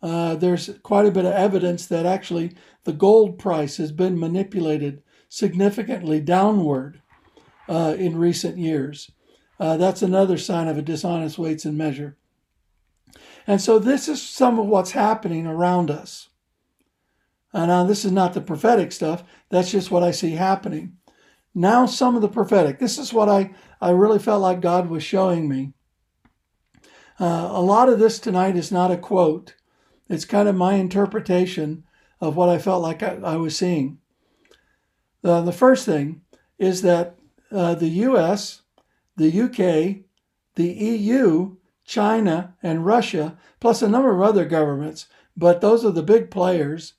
Uh, 0.01 0.35
there's 0.35 0.69
quite 0.83 1.05
a 1.05 1.11
bit 1.11 1.25
of 1.25 1.33
evidence 1.33 1.87
that 1.87 2.05
actually 2.05 2.55
the 2.83 2.93
gold 2.93 3.39
price 3.39 3.77
has 3.77 3.91
been 3.91 4.19
manipulated 4.19 5.01
significantly 5.29 6.21
downward 6.21 7.01
uh, 7.67 7.95
in 7.97 8.17
recent 8.17 8.57
years. 8.57 9.11
Uh, 9.59 9.77
that's 9.77 10.01
another 10.01 10.37
sign 10.37 10.67
of 10.67 10.77
a 10.77 10.81
dishonest 10.81 11.37
weights 11.37 11.65
and 11.65 11.77
measure. 11.77 12.17
And 13.47 13.61
so 13.61 13.79
this 13.79 14.07
is 14.07 14.21
some 14.21 14.59
of 14.59 14.65
what's 14.65 14.91
happening 14.91 15.45
around 15.45 15.91
us. 15.91 16.29
Uh, 17.53 17.65
now, 17.65 17.85
this 17.85 18.03
is 18.03 18.11
not 18.11 18.33
the 18.33 18.41
prophetic 18.41 18.91
stuff. 18.91 19.23
That's 19.49 19.71
just 19.71 19.89
what 19.89 20.03
I 20.03 20.11
see 20.11 20.31
happening. 20.31 20.97
Now, 21.53 21.85
some 21.85 22.15
of 22.15 22.21
the 22.21 22.27
prophetic. 22.27 22.79
This 22.79 22.97
is 22.97 23.13
what 23.13 23.29
I, 23.29 23.55
I 23.79 23.91
really 23.91 24.19
felt 24.19 24.41
like 24.41 24.59
God 24.59 24.89
was 24.89 25.03
showing 25.03 25.47
me. 25.47 25.73
Uh, 27.17 27.49
a 27.51 27.61
lot 27.61 27.87
of 27.87 27.97
this 27.97 28.19
tonight 28.19 28.57
is 28.57 28.73
not 28.73 28.91
a 28.91 28.97
quote, 28.97 29.55
it's 30.09 30.25
kind 30.25 30.49
of 30.49 30.55
my 30.55 30.73
interpretation 30.73 31.85
of 32.19 32.35
what 32.35 32.49
I 32.49 32.57
felt 32.57 32.81
like 32.81 33.01
I, 33.01 33.17
I 33.23 33.37
was 33.37 33.57
seeing. 33.57 33.99
Uh, 35.23 35.41
the 35.41 35.53
first 35.53 35.85
thing 35.85 36.21
is 36.59 36.81
that 36.81 37.15
uh, 37.51 37.73
the 37.75 37.87
US, 37.87 38.63
the 39.15 39.41
UK, 39.41 40.03
the 40.55 40.73
EU, 40.73 41.55
China, 41.85 42.55
and 42.63 42.85
Russia, 42.85 43.37
plus 43.59 43.81
a 43.81 43.89
number 43.89 44.13
of 44.13 44.21
other 44.21 44.45
governments, 44.45 45.07
but 45.37 45.61
those 45.61 45.85
are 45.85 45.91
the 45.91 46.03
big 46.03 46.31
players, 46.31 46.93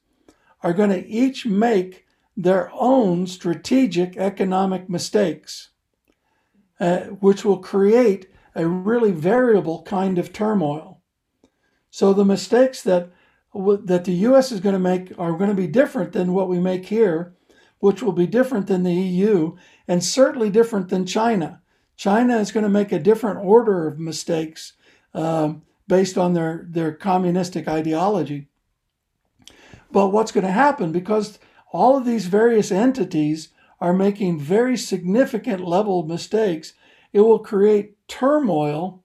are 0.63 0.73
going 0.73 0.91
to 0.91 1.07
each 1.07 1.45
make 1.47 2.07
their 2.37 2.71
own 2.73 3.27
strategic 3.27 4.17
economic 4.17 4.89
mistakes, 4.89 5.71
uh, 6.79 7.01
which 7.21 7.45
will 7.45 7.59
create 7.59 8.29
a 8.55 8.67
really 8.67 9.11
variable 9.11 9.83
kind 9.83 10.19
of 10.19 10.33
turmoil. 10.33 11.03
So 11.91 12.13
the 12.13 12.25
mistakes 12.25 12.83
that 12.83 13.11
that 13.55 14.05
the 14.05 14.13
U.S. 14.13 14.53
is 14.53 14.61
going 14.61 14.75
to 14.75 14.79
make 14.79 15.19
are 15.19 15.33
going 15.33 15.49
to 15.49 15.57
be 15.57 15.67
different 15.67 16.13
than 16.13 16.35
what 16.35 16.49
we 16.49 16.59
make 16.59 16.85
here, 16.85 17.35
which 17.79 18.03
will 18.03 18.13
be 18.13 18.27
different 18.27 18.67
than 18.67 18.83
the 18.83 18.93
EU, 18.93 19.57
and 19.89 20.05
certainly 20.05 20.51
different 20.51 20.91
than 20.91 21.07
China. 21.07 21.63
China 21.97 22.37
is 22.37 22.53
going 22.53 22.65
to 22.65 22.71
make 22.71 22.93
a 22.93 22.99
different 22.99 23.39
order 23.39 23.89
of 23.89 23.99
mistakes 23.99 24.75
um, 25.17 25.63
based 25.89 26.19
on 26.19 26.35
their, 26.35 26.67
their 26.69 26.93
communistic 26.93 27.67
ideology. 27.67 28.49
But 29.91 30.09
what's 30.09 30.33
going 30.33 30.47
to 30.47 30.53
happen 30.53 30.93
because 30.93 31.39
all 31.73 31.97
of 31.97 32.05
these 32.05 32.27
various 32.27 32.71
entities 32.71 33.49
are 33.81 33.93
making 33.93 34.39
very 34.41 34.77
significant 34.77 35.65
level 35.65 36.05
mistakes. 36.05 36.75
It 37.13 37.21
will 37.21 37.39
create 37.39 37.97
turmoil, 38.09 39.03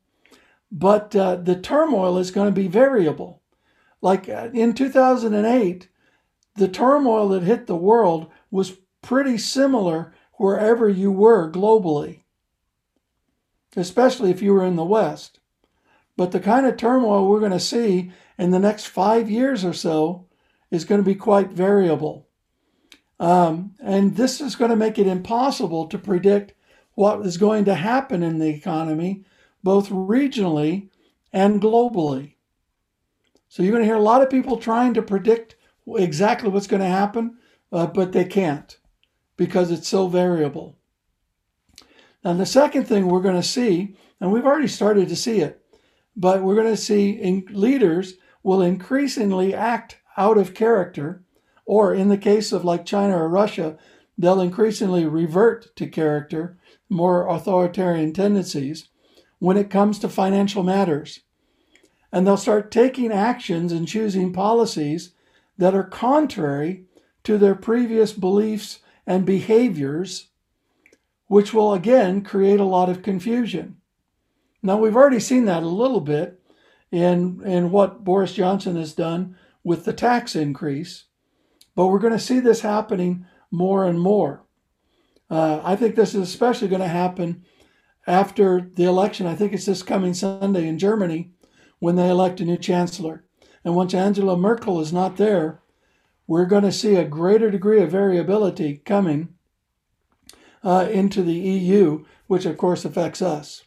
but 0.72 1.16
uh, 1.16 1.36
the 1.38 1.56
turmoil 1.56 2.18
is 2.18 2.32
going 2.32 2.48
to 2.48 2.62
be 2.62 2.68
variable. 2.68 3.42
Like 4.02 4.30
uh, 4.30 4.50
in 4.54 4.74
2008, 4.74 5.88
the 6.56 6.68
turmoil 6.68 7.30
that 7.30 7.44
hit 7.44 7.68
the 7.68 7.76
world 7.76 8.30
was 8.50 8.78
pretty 9.02 9.38
similar 9.38 10.14
wherever 10.34 10.90
you 10.90 11.12
were 11.12 11.52
globally, 11.52 12.24
especially 13.76 14.32
if 14.32 14.42
you 14.42 14.54
were 14.54 14.66
in 14.66 14.76
the 14.76 14.84
West. 14.84 15.41
But 16.18 16.32
the 16.32 16.40
kind 16.40 16.66
of 16.66 16.78
turmoil 16.78 17.28
we're 17.28 17.40
going 17.40 17.52
to 17.52 17.60
see 17.60 18.12
in 18.38 18.52
the 18.52 18.60
next 18.60 18.86
five 18.86 19.30
years 19.30 19.64
or 19.64 19.74
so 19.74 20.28
is 20.70 20.86
going 20.86 21.02
to 21.02 21.06
be 21.06 21.16
quite 21.16 21.52
variable. 21.52 22.28
Um, 23.20 23.76
and 23.82 24.16
this 24.16 24.42
is 24.42 24.56
going 24.56 24.72
to 24.72 24.76
make 24.76 24.98
it 24.98 25.08
impossible 25.08 25.88
to 25.88 25.98
predict 25.98 26.54
what 26.96 27.26
is 27.26 27.38
going 27.38 27.66
to 27.66 27.76
happen 27.76 28.24
in 28.24 28.40
the 28.40 28.50
economy, 28.50 29.24
both 29.64 29.90
regionally 29.90 30.90
and 31.32 31.62
globally. 31.62 32.36
So 33.48 33.64
you're 33.64 33.72
going 33.72 33.84
to 33.84 33.88
hear 33.88 33.96
a 33.96 34.02
lot 34.02 34.22
of 34.22 34.30
people 34.30 34.58
trying 34.58 34.94
to 34.96 35.02
predict 35.02 35.56
exactly 35.88 36.50
what's 36.50 36.68
going 36.68 36.82
to 36.82 36.88
happen, 36.88 37.38
uh, 37.72 37.88
but 37.88 38.12
they 38.12 38.26
can't 38.26 38.78
because 39.38 39.72
it's 39.72 39.88
so 39.88 40.08
variable. 40.08 40.78
Now, 42.24 42.34
the 42.34 42.46
second 42.46 42.86
thing 42.86 43.08
we're 43.08 43.22
going 43.22 43.36
to 43.36 43.44
see, 43.44 43.96
and 44.20 44.32
we've 44.32 44.46
already 44.46 44.68
started 44.68 45.10
to 45.10 45.16
see 45.16 45.42
it, 45.42 45.61
but 46.16 46.44
we're 46.44 46.56
going 46.56 46.68
to 46.68 46.78
see 46.78 47.46
leaders 47.50 48.16
will 48.44 48.62
increasingly 48.62 49.54
act 49.54 49.98
out 50.18 50.38
of 50.38 50.54
character, 50.54 51.24
or 51.66 51.94
in 51.94 52.10
the 52.10 52.18
case 52.18 52.52
of 52.52 52.66
like 52.66 52.86
China 52.86 53.18
or 53.18 53.30
Russia, 53.30 53.78
they'll 54.18 54.42
increasingly 54.42 55.06
revert 55.06 55.76
to 55.76 55.88
character, 55.88 56.58
more 56.90 57.28
authoritarian 57.28 58.14
tendencies 58.14 58.90
when 59.40 59.58
it 59.58 59.70
comes 59.70 59.98
to 60.00 60.10
financial 60.10 60.64
matters. 60.64 61.22
And 62.12 62.28
they'll 62.28 62.38
start 62.38 62.72
taking 62.72 63.12
actions 63.12 63.72
and 63.72 63.88
choosing 63.88 64.34
policies 64.34 65.14
that 65.58 65.74
are 65.74 65.84
contrary 65.84 66.84
to 67.24 67.38
their 67.38 67.56
previous 67.56 68.12
beliefs 68.14 68.80
and 69.08 69.26
behaviors, 69.26 70.28
which 71.28 71.54
will 71.54 71.74
again 71.74 72.22
create 72.22 72.60
a 72.60 72.66
lot 72.66 72.90
of 72.90 73.02
confusion. 73.02 73.78
Now, 74.64 74.78
we've 74.78 74.96
already 74.96 75.20
seen 75.20 75.46
that 75.46 75.64
a 75.64 75.68
little 75.68 76.02
bit 76.02 76.40
in, 76.92 77.42
in 77.44 77.72
what 77.72 78.04
Boris 78.04 78.34
Johnson 78.34 78.76
has 78.76 78.94
done 78.94 79.36
with 79.64 79.86
the 79.86 79.94
tax 79.94 80.36
increase, 80.36 81.06
but 81.76 81.88
we're 81.88 82.00
going 82.00 82.14
to 82.14 82.20
see 82.20 82.40
this 82.40 82.62
happening 82.62 83.26
more 83.50 83.86
and 83.86 84.00
more. 84.00 84.46
Uh, 85.30 85.62
I 85.64 85.76
think 85.76 85.96
this 85.96 86.14
is 86.14 86.22
especially 86.22 86.68
going 86.68 86.82
to 86.82 86.88
happen 86.88 87.46
after 88.06 88.70
the 88.76 88.84
election. 88.84 89.26
I 89.26 89.36
think 89.36 89.54
it's 89.54 89.66
this 89.66 89.84
coming 89.84 90.14
Sunday 90.14 90.68
in 90.68 90.78
Germany 90.78 91.32
when 91.80 91.96
they 91.96 92.10
elect 92.10 92.42
a 92.42 92.46
new 92.46 92.58
chancellor. 92.58 93.26
And 93.64 93.76
once 93.76 93.94
Angela 93.94 94.38
Merkel 94.38 94.82
is 94.82 94.92
not 94.92 95.18
there, 95.18 95.62
we're 96.28 96.46
going 96.46 96.64
to 96.64 96.72
see 96.72 96.96
a 96.96 97.06
greater 97.06 97.50
degree 97.50 97.82
of 97.82 97.92
variability 97.92 98.78
coming 98.86 99.36
uh, 100.64 100.88
into 100.92 101.24
the 101.24 101.34
EU, 101.34 102.06
which 102.28 102.46
of 102.46 102.58
course 102.58 102.86
affects 102.86 103.22
us. 103.22 103.64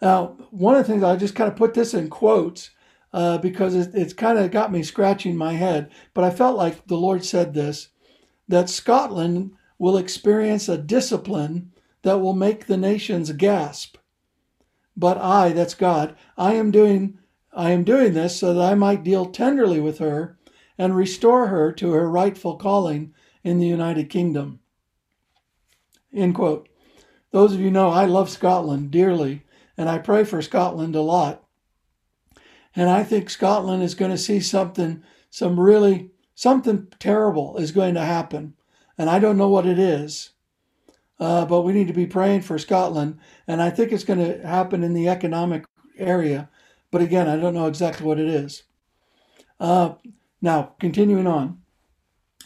Now, 0.00 0.36
one 0.50 0.76
of 0.76 0.86
the 0.86 0.92
things 0.92 1.02
I 1.02 1.16
just 1.16 1.34
kind 1.34 1.50
of 1.50 1.56
put 1.56 1.74
this 1.74 1.94
in 1.94 2.08
quotes 2.08 2.70
uh, 3.12 3.38
because 3.38 3.74
it, 3.74 3.90
it's 3.94 4.12
kind 4.12 4.38
of 4.38 4.50
got 4.50 4.70
me 4.70 4.82
scratching 4.82 5.36
my 5.36 5.54
head, 5.54 5.90
but 6.14 6.24
I 6.24 6.30
felt 6.30 6.56
like 6.56 6.86
the 6.86 6.96
Lord 6.96 7.24
said 7.24 7.54
this 7.54 7.88
that 8.46 8.70
Scotland 8.70 9.52
will 9.78 9.96
experience 9.96 10.68
a 10.68 10.78
discipline 10.78 11.72
that 12.02 12.20
will 12.20 12.32
make 12.32 12.66
the 12.66 12.76
nations 12.76 13.30
gasp. 13.32 13.96
But 14.96 15.18
I, 15.18 15.50
that's 15.50 15.74
God, 15.74 16.16
I 16.36 16.54
am 16.54 16.70
doing 16.70 17.18
I 17.52 17.70
am 17.70 17.82
doing 17.82 18.12
this 18.12 18.38
so 18.38 18.54
that 18.54 18.72
I 18.72 18.74
might 18.74 19.02
deal 19.02 19.26
tenderly 19.26 19.80
with 19.80 19.98
her 19.98 20.38
and 20.76 20.94
restore 20.94 21.48
her 21.48 21.72
to 21.72 21.92
her 21.92 22.08
rightful 22.08 22.56
calling 22.56 23.14
in 23.42 23.58
the 23.58 23.66
United 23.66 24.10
Kingdom. 24.10 24.60
End 26.12 26.34
quote. 26.34 26.68
Those 27.30 27.54
of 27.54 27.60
you 27.60 27.70
know 27.70 27.88
I 27.88 28.04
love 28.04 28.30
Scotland 28.30 28.90
dearly 28.90 29.42
and 29.78 29.88
I 29.88 29.98
pray 29.98 30.24
for 30.24 30.42
Scotland 30.42 30.96
a 30.96 31.00
lot. 31.00 31.44
And 32.74 32.90
I 32.90 33.04
think 33.04 33.30
Scotland 33.30 33.82
is 33.82 33.94
going 33.94 34.10
to 34.10 34.18
see 34.18 34.40
something, 34.40 35.04
some 35.30 35.58
really, 35.58 36.10
something 36.34 36.88
terrible 36.98 37.56
is 37.56 37.70
going 37.70 37.94
to 37.94 38.00
happen. 38.00 38.54
And 38.98 39.08
I 39.08 39.20
don't 39.20 39.38
know 39.38 39.48
what 39.48 39.66
it 39.66 39.78
is, 39.78 40.30
uh, 41.20 41.46
but 41.46 41.62
we 41.62 41.72
need 41.72 41.86
to 41.86 41.94
be 41.94 42.06
praying 42.06 42.42
for 42.42 42.58
Scotland. 42.58 43.18
And 43.46 43.62
I 43.62 43.70
think 43.70 43.92
it's 43.92 44.04
going 44.04 44.18
to 44.18 44.46
happen 44.46 44.82
in 44.82 44.94
the 44.94 45.08
economic 45.08 45.64
area. 45.96 46.50
But 46.90 47.00
again, 47.00 47.28
I 47.28 47.36
don't 47.36 47.54
know 47.54 47.68
exactly 47.68 48.04
what 48.04 48.18
it 48.18 48.28
is. 48.28 48.64
Uh, 49.60 49.94
now, 50.42 50.74
continuing 50.80 51.26
on, 51.26 51.62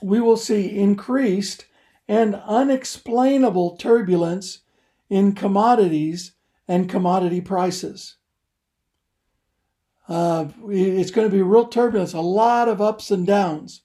we 0.02 0.20
will 0.20 0.36
see 0.36 0.76
increased 0.76 1.64
and 2.06 2.34
unexplainable 2.34 3.76
turbulence 3.76 4.60
in 5.08 5.34
commodities 5.34 6.32
and 6.68 6.88
commodity 6.88 7.40
prices. 7.40 8.16
Uh, 10.08 10.46
it's 10.68 11.10
going 11.10 11.28
to 11.28 11.34
be 11.34 11.42
real 11.42 11.66
turbulence, 11.66 12.12
a 12.12 12.20
lot 12.20 12.68
of 12.68 12.80
ups 12.80 13.10
and 13.10 13.26
downs. 13.26 13.82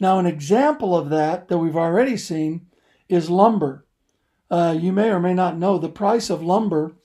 Now, 0.00 0.18
an 0.18 0.26
example 0.26 0.96
of 0.96 1.10
that 1.10 1.48
that 1.48 1.58
we've 1.58 1.76
already 1.76 2.16
seen 2.16 2.66
is 3.08 3.30
lumber. 3.30 3.86
Uh, 4.50 4.76
you 4.78 4.92
may 4.92 5.10
or 5.10 5.20
may 5.20 5.34
not 5.34 5.56
know 5.56 5.78
the 5.78 5.88
price 5.88 6.28
of 6.30 6.42
lumber 6.42 6.96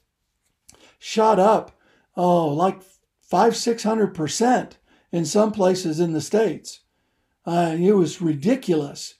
shot 0.98 1.40
up, 1.40 1.72
oh, 2.18 2.48
like 2.50 2.82
five, 3.22 3.56
six 3.56 3.84
hundred 3.84 4.14
percent 4.14 4.78
in 5.12 5.26
some 5.26 5.52
places 5.52 6.00
in 6.00 6.14
the 6.14 6.22
states. 6.22 6.82
Uh, 7.46 7.76
it 7.80 7.94
was 7.94 8.22
ridiculous, 8.22 9.16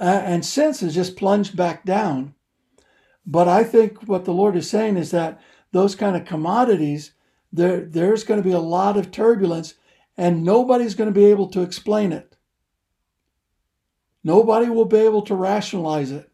uh, 0.00 0.04
and 0.24 0.44
since 0.44 0.80
has 0.80 0.94
just 0.94 1.16
plunged 1.16 1.56
back 1.56 1.84
down. 1.84 2.34
But 3.26 3.48
I 3.48 3.64
think 3.64 4.02
what 4.06 4.24
the 4.24 4.32
Lord 4.32 4.56
is 4.56 4.70
saying 4.70 4.96
is 4.96 5.10
that 5.10 5.40
those 5.72 5.96
kind 5.96 6.16
of 6.16 6.24
commodities, 6.24 7.12
there, 7.52 7.80
there's 7.80 8.24
going 8.24 8.40
to 8.40 8.48
be 8.48 8.54
a 8.54 8.60
lot 8.60 8.96
of 8.96 9.10
turbulence 9.10 9.74
and 10.16 10.44
nobody's 10.44 10.94
going 10.94 11.12
to 11.12 11.20
be 11.20 11.26
able 11.26 11.48
to 11.48 11.62
explain 11.62 12.12
it. 12.12 12.36
Nobody 14.22 14.68
will 14.68 14.86
be 14.86 14.98
able 14.98 15.22
to 15.22 15.34
rationalize 15.34 16.10
it. 16.10 16.30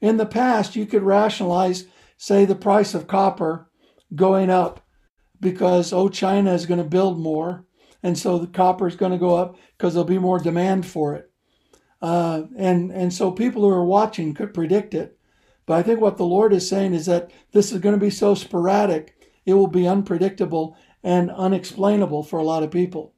In 0.00 0.16
the 0.16 0.26
past, 0.26 0.76
you 0.76 0.86
could 0.86 1.02
rationalize, 1.02 1.86
say, 2.16 2.44
the 2.44 2.54
price 2.54 2.94
of 2.94 3.06
copper 3.06 3.70
going 4.14 4.50
up 4.50 4.86
because, 5.40 5.92
oh, 5.92 6.08
China 6.08 6.52
is 6.52 6.66
going 6.66 6.82
to 6.82 6.88
build 6.88 7.18
more. 7.18 7.64
And 8.02 8.18
so 8.18 8.38
the 8.38 8.46
copper 8.46 8.86
is 8.86 8.96
going 8.96 9.12
to 9.12 9.18
go 9.18 9.34
up 9.34 9.56
because 9.76 9.94
there'll 9.94 10.04
be 10.04 10.18
more 10.18 10.38
demand 10.38 10.86
for 10.86 11.14
it. 11.14 11.30
Uh, 12.00 12.44
and, 12.56 12.90
and 12.92 13.12
so 13.12 13.30
people 13.30 13.62
who 13.62 13.68
are 13.68 13.84
watching 13.84 14.32
could 14.32 14.54
predict 14.54 14.94
it. 14.94 15.18
But 15.70 15.78
I 15.78 15.82
think 15.84 16.00
what 16.00 16.16
the 16.16 16.26
Lord 16.26 16.52
is 16.52 16.68
saying 16.68 16.94
is 16.94 17.06
that 17.06 17.30
this 17.52 17.70
is 17.70 17.78
going 17.78 17.94
to 17.94 18.04
be 18.04 18.10
so 18.10 18.34
sporadic, 18.34 19.14
it 19.46 19.54
will 19.54 19.68
be 19.68 19.86
unpredictable 19.86 20.76
and 21.04 21.30
unexplainable 21.30 22.24
for 22.24 22.40
a 22.40 22.42
lot 22.42 22.64
of 22.64 22.72
people. 22.72 23.14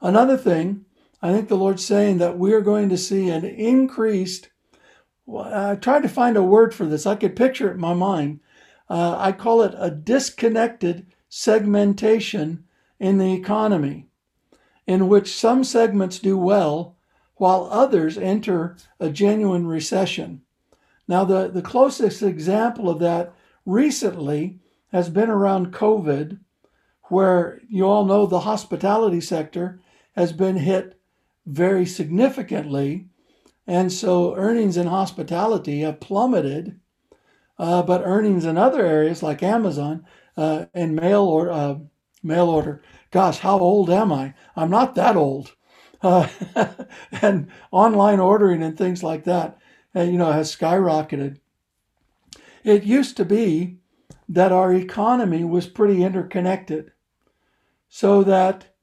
Another 0.00 0.38
thing, 0.38 0.86
I 1.20 1.34
think 1.34 1.48
the 1.48 1.54
Lord's 1.54 1.84
saying 1.84 2.16
that 2.16 2.38
we're 2.38 2.62
going 2.62 2.88
to 2.88 2.96
see 2.96 3.28
an 3.28 3.44
increased. 3.44 4.48
I 5.30 5.74
tried 5.74 6.02
to 6.04 6.08
find 6.08 6.34
a 6.34 6.42
word 6.42 6.74
for 6.74 6.86
this. 6.86 7.04
I 7.04 7.14
could 7.14 7.36
picture 7.36 7.68
it 7.68 7.74
in 7.74 7.80
my 7.80 7.92
mind. 7.92 8.40
Uh, 8.88 9.16
I 9.18 9.32
call 9.32 9.60
it 9.60 9.74
a 9.76 9.90
disconnected 9.90 11.08
segmentation 11.28 12.64
in 12.98 13.18
the 13.18 13.34
economy, 13.34 14.08
in 14.86 15.08
which 15.08 15.36
some 15.36 15.62
segments 15.62 16.18
do 16.18 16.38
well 16.38 16.96
while 17.34 17.68
others 17.70 18.16
enter 18.16 18.78
a 18.98 19.10
genuine 19.10 19.66
recession. 19.66 20.40
Now, 21.08 21.24
the, 21.24 21.48
the 21.48 21.62
closest 21.62 22.22
example 22.22 22.90
of 22.90 22.98
that 23.00 23.32
recently 23.64 24.58
has 24.92 25.08
been 25.08 25.30
around 25.30 25.72
COVID, 25.72 26.38
where 27.04 27.60
you 27.68 27.86
all 27.86 28.04
know 28.04 28.26
the 28.26 28.40
hospitality 28.40 29.20
sector 29.20 29.80
has 30.16 30.32
been 30.32 30.56
hit 30.56 30.98
very 31.44 31.86
significantly. 31.86 33.06
And 33.66 33.92
so 33.92 34.34
earnings 34.34 34.76
in 34.76 34.86
hospitality 34.86 35.80
have 35.80 36.00
plummeted, 36.00 36.80
uh, 37.58 37.82
but 37.82 38.02
earnings 38.04 38.44
in 38.44 38.56
other 38.58 38.84
areas 38.84 39.22
like 39.22 39.42
Amazon 39.42 40.04
uh, 40.36 40.66
and 40.74 40.96
mail 40.96 41.22
or 41.22 41.50
uh, 41.50 41.76
mail 42.22 42.48
order. 42.48 42.82
Gosh, 43.10 43.38
how 43.38 43.58
old 43.58 43.90
am 43.90 44.12
I? 44.12 44.34
I'm 44.56 44.70
not 44.70 44.94
that 44.96 45.16
old. 45.16 45.54
Uh, 46.02 46.28
and 47.22 47.48
online 47.70 48.20
ordering 48.20 48.62
and 48.62 48.76
things 48.76 49.02
like 49.02 49.24
that 49.24 49.58
Uh, 49.96 50.02
you 50.02 50.18
know, 50.18 50.30
has 50.30 50.54
skyrocketed. 50.54 51.38
It 52.62 52.84
used 52.84 53.16
to 53.16 53.24
be 53.24 53.78
that 54.28 54.52
our 54.52 54.74
economy 54.74 55.44
was 55.44 55.66
pretty 55.66 56.02
interconnected. 56.02 56.92
So 57.88 58.22
that, 58.24 58.74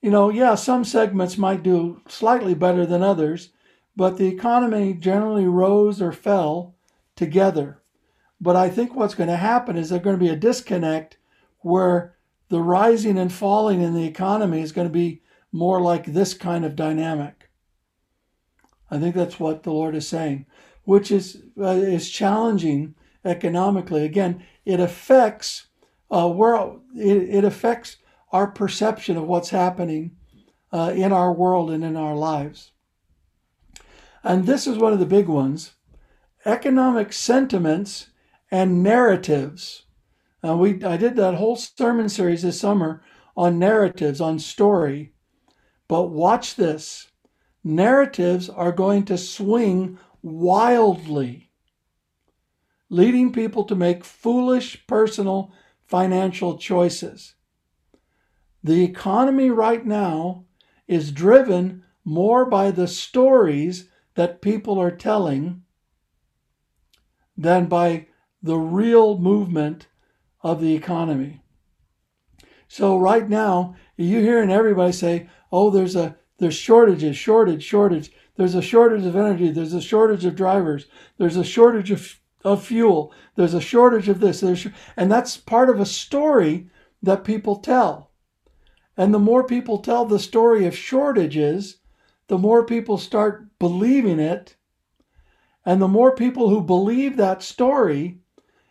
you 0.00 0.10
know, 0.10 0.28
yeah, 0.28 0.54
some 0.54 0.84
segments 0.84 1.36
might 1.36 1.62
do 1.62 2.02
slightly 2.06 2.54
better 2.54 2.86
than 2.86 3.02
others, 3.02 3.48
but 3.96 4.16
the 4.16 4.28
economy 4.28 4.94
generally 4.94 5.46
rose 5.46 6.00
or 6.00 6.12
fell 6.12 6.76
together. 7.16 7.82
But 8.40 8.56
I 8.56 8.70
think 8.70 8.94
what's 8.94 9.14
going 9.14 9.30
to 9.30 9.36
happen 9.36 9.76
is 9.76 9.88
there's 9.88 10.02
going 10.02 10.18
to 10.18 10.24
be 10.24 10.30
a 10.30 10.36
disconnect 10.36 11.16
where 11.60 12.16
the 12.48 12.60
rising 12.60 13.18
and 13.18 13.32
falling 13.32 13.82
in 13.82 13.94
the 13.94 14.06
economy 14.06 14.60
is 14.60 14.72
going 14.72 14.86
to 14.86 14.92
be 14.92 15.22
more 15.50 15.80
like 15.80 16.06
this 16.06 16.34
kind 16.34 16.64
of 16.64 16.76
dynamic. 16.76 17.39
I 18.90 18.98
think 18.98 19.14
that's 19.14 19.38
what 19.38 19.62
the 19.62 19.72
Lord 19.72 19.94
is 19.94 20.08
saying, 20.08 20.46
which 20.84 21.10
is 21.10 21.42
uh, 21.58 21.68
is 21.68 22.10
challenging 22.10 22.94
economically. 23.24 24.04
Again, 24.04 24.42
it 24.64 24.80
affects 24.80 25.68
uh, 26.10 26.28
world. 26.28 26.80
it, 26.96 27.16
it 27.36 27.44
affects 27.44 27.98
our 28.32 28.48
perception 28.48 29.16
of 29.16 29.26
what's 29.26 29.50
happening 29.50 30.12
uh, 30.72 30.92
in 30.94 31.12
our 31.12 31.32
world 31.32 31.70
and 31.70 31.84
in 31.84 31.96
our 31.96 32.14
lives. 32.14 32.72
And 34.22 34.46
this 34.46 34.66
is 34.66 34.78
one 34.78 34.92
of 34.92 34.98
the 34.98 35.06
big 35.06 35.28
ones: 35.28 35.74
economic 36.44 37.12
sentiments 37.12 38.10
and 38.50 38.82
narratives. 38.82 39.86
Uh, 40.42 40.56
we 40.56 40.82
I 40.82 40.96
did 40.96 41.16
that 41.16 41.34
whole 41.34 41.56
sermon 41.56 42.08
series 42.08 42.42
this 42.42 42.58
summer 42.58 43.02
on 43.36 43.58
narratives, 43.58 44.20
on 44.20 44.38
story. 44.38 45.12
But 45.86 46.10
watch 46.10 46.56
this 46.56 47.09
narratives 47.62 48.48
are 48.48 48.72
going 48.72 49.04
to 49.04 49.18
swing 49.18 49.98
wildly, 50.22 51.50
leading 52.88 53.32
people 53.32 53.64
to 53.64 53.74
make 53.74 54.04
foolish 54.04 54.86
personal 54.86 55.52
financial 55.86 56.58
choices. 56.58 57.34
The 58.62 58.84
economy 58.84 59.50
right 59.50 59.84
now 59.84 60.44
is 60.86 61.12
driven 61.12 61.84
more 62.04 62.44
by 62.44 62.70
the 62.70 62.88
stories 62.88 63.88
that 64.14 64.42
people 64.42 64.78
are 64.78 64.90
telling 64.90 65.62
than 67.36 67.66
by 67.66 68.06
the 68.42 68.56
real 68.56 69.18
movement 69.18 69.86
of 70.42 70.60
the 70.60 70.74
economy. 70.74 71.40
So 72.68 72.98
right 72.98 73.28
now, 73.28 73.74
you're 73.96 74.22
hearing 74.22 74.50
everybody 74.50 74.92
say, 74.92 75.28
"Oh, 75.50 75.70
there's 75.70 75.96
a 75.96 76.16
there's 76.40 76.54
shortages, 76.54 77.16
shortage, 77.16 77.62
shortage. 77.62 78.10
There's 78.36 78.54
a 78.54 78.62
shortage 78.62 79.04
of 79.04 79.14
energy. 79.14 79.50
There's 79.50 79.74
a 79.74 79.80
shortage 79.80 80.24
of 80.24 80.34
drivers. 80.34 80.86
There's 81.18 81.36
a 81.36 81.44
shortage 81.44 81.90
of, 81.90 82.18
of 82.42 82.64
fuel. 82.64 83.12
There's 83.36 83.52
a 83.52 83.60
shortage 83.60 84.08
of 84.08 84.20
this. 84.20 84.40
There's, 84.40 84.66
and 84.96 85.12
that's 85.12 85.36
part 85.36 85.68
of 85.68 85.78
a 85.78 85.84
story 85.84 86.70
that 87.02 87.24
people 87.24 87.56
tell. 87.56 88.10
And 88.96 89.12
the 89.12 89.18
more 89.18 89.44
people 89.44 89.78
tell 89.78 90.06
the 90.06 90.18
story 90.18 90.64
of 90.64 90.74
shortages, 90.74 91.76
the 92.28 92.38
more 92.38 92.64
people 92.64 92.96
start 92.96 93.58
believing 93.58 94.18
it. 94.18 94.56
And 95.66 95.80
the 95.80 95.88
more 95.88 96.14
people 96.14 96.48
who 96.48 96.62
believe 96.62 97.18
that 97.18 97.42
story, 97.42 98.20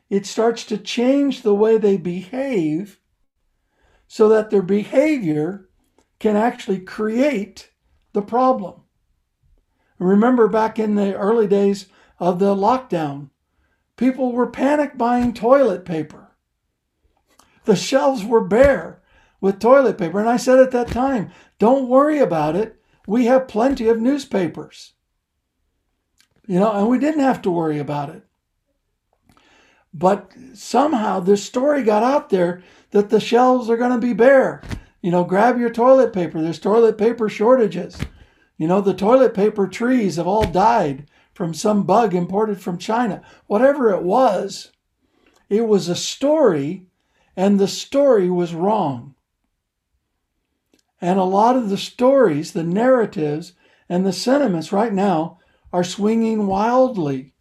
it 0.10 0.26
starts 0.26 0.66
to 0.66 0.78
change 0.80 1.44
the 1.44 1.54
way 1.54 1.78
they 1.78 1.98
behave 1.98 3.00
so 4.08 4.28
that 4.30 4.50
their 4.50 4.64
behavior 4.64 5.69
can 6.20 6.36
actually 6.36 6.80
create 6.80 7.72
the 8.14 8.22
problem. 8.22 8.82
Remember 9.98 10.48
back 10.48 10.80
in 10.80 10.96
the 10.96 11.16
early 11.16 11.48
days 11.48 11.88
of 12.20 12.40
the 12.40 12.56
lockdown, 12.56 13.30
people 13.98 14.32
were 14.32 14.48
panic 14.48 14.98
buying 14.98 15.34
toilet 15.34 15.86
paper. 15.86 16.36
The 17.66 17.76
shelves 17.76 18.24
were 18.24 18.44
bare 18.44 19.02
with 19.42 19.60
toilet 19.60 19.98
paper. 19.98 20.20
And 20.20 20.30
I 20.30 20.38
said 20.38 20.60
at 20.60 20.72
that 20.72 20.88
time, 20.88 21.32
don't 21.60 21.90
worry 21.90 22.20
about 22.20 22.56
it. 22.56 22.82
We 23.08 23.26
have 23.26 23.48
plenty 23.48 23.88
of 23.88 24.02
newspapers. 24.02 24.94
You 26.48 26.60
know, 26.60 26.72
and 26.72 26.88
we 26.88 26.98
didn't 26.98 27.22
have 27.22 27.42
to 27.44 27.52
worry 27.52 27.80
about 27.80 28.10
it. 28.10 28.24
But 29.94 30.32
somehow 30.54 31.20
this 31.20 31.44
story 31.44 31.84
got 31.84 32.04
out 32.04 32.30
there 32.30 32.64
that 32.92 33.10
the 33.10 33.20
shelves 33.20 33.70
are 33.70 33.78
going 33.78 33.92
to 33.92 33.98
be 33.98 34.14
bare. 34.14 34.62
You 35.02 35.12
know, 35.12 35.24
grab 35.24 35.60
your 35.60 35.70
toilet 35.70 36.14
paper. 36.14 36.42
There's 36.42 36.60
toilet 36.60 36.98
paper 36.98 37.30
shortages. 37.30 37.98
You 38.58 38.68
know, 38.68 38.82
the 38.82 38.94
toilet 38.94 39.34
paper 39.34 39.68
trees 39.68 40.18
have 40.18 40.28
all 40.28 40.44
died 40.44 41.10
from 41.34 41.54
some 41.54 41.84
bug 41.84 42.14
imported 42.14 42.62
from 42.62 42.78
China. 42.78 43.22
Whatever 43.48 43.92
it 43.92 44.04
was, 44.04 44.72
it 45.50 45.68
was 45.68 45.88
a 45.88 45.96
story, 45.96 46.86
and 47.36 47.60
the 47.60 47.68
story 47.68 48.30
was 48.30 48.54
wrong. 48.54 49.16
And 51.00 51.18
a 51.18 51.24
lot 51.24 51.56
of 51.56 51.70
the 51.70 51.78
stories, 51.78 52.52
the 52.52 52.64
narratives, 52.64 53.54
and 53.88 54.06
the 54.06 54.12
sentiments 54.12 54.74
right 54.74 54.94
now 54.94 55.40
are 55.72 55.84
swinging 55.84 56.48
wildly 56.48 57.34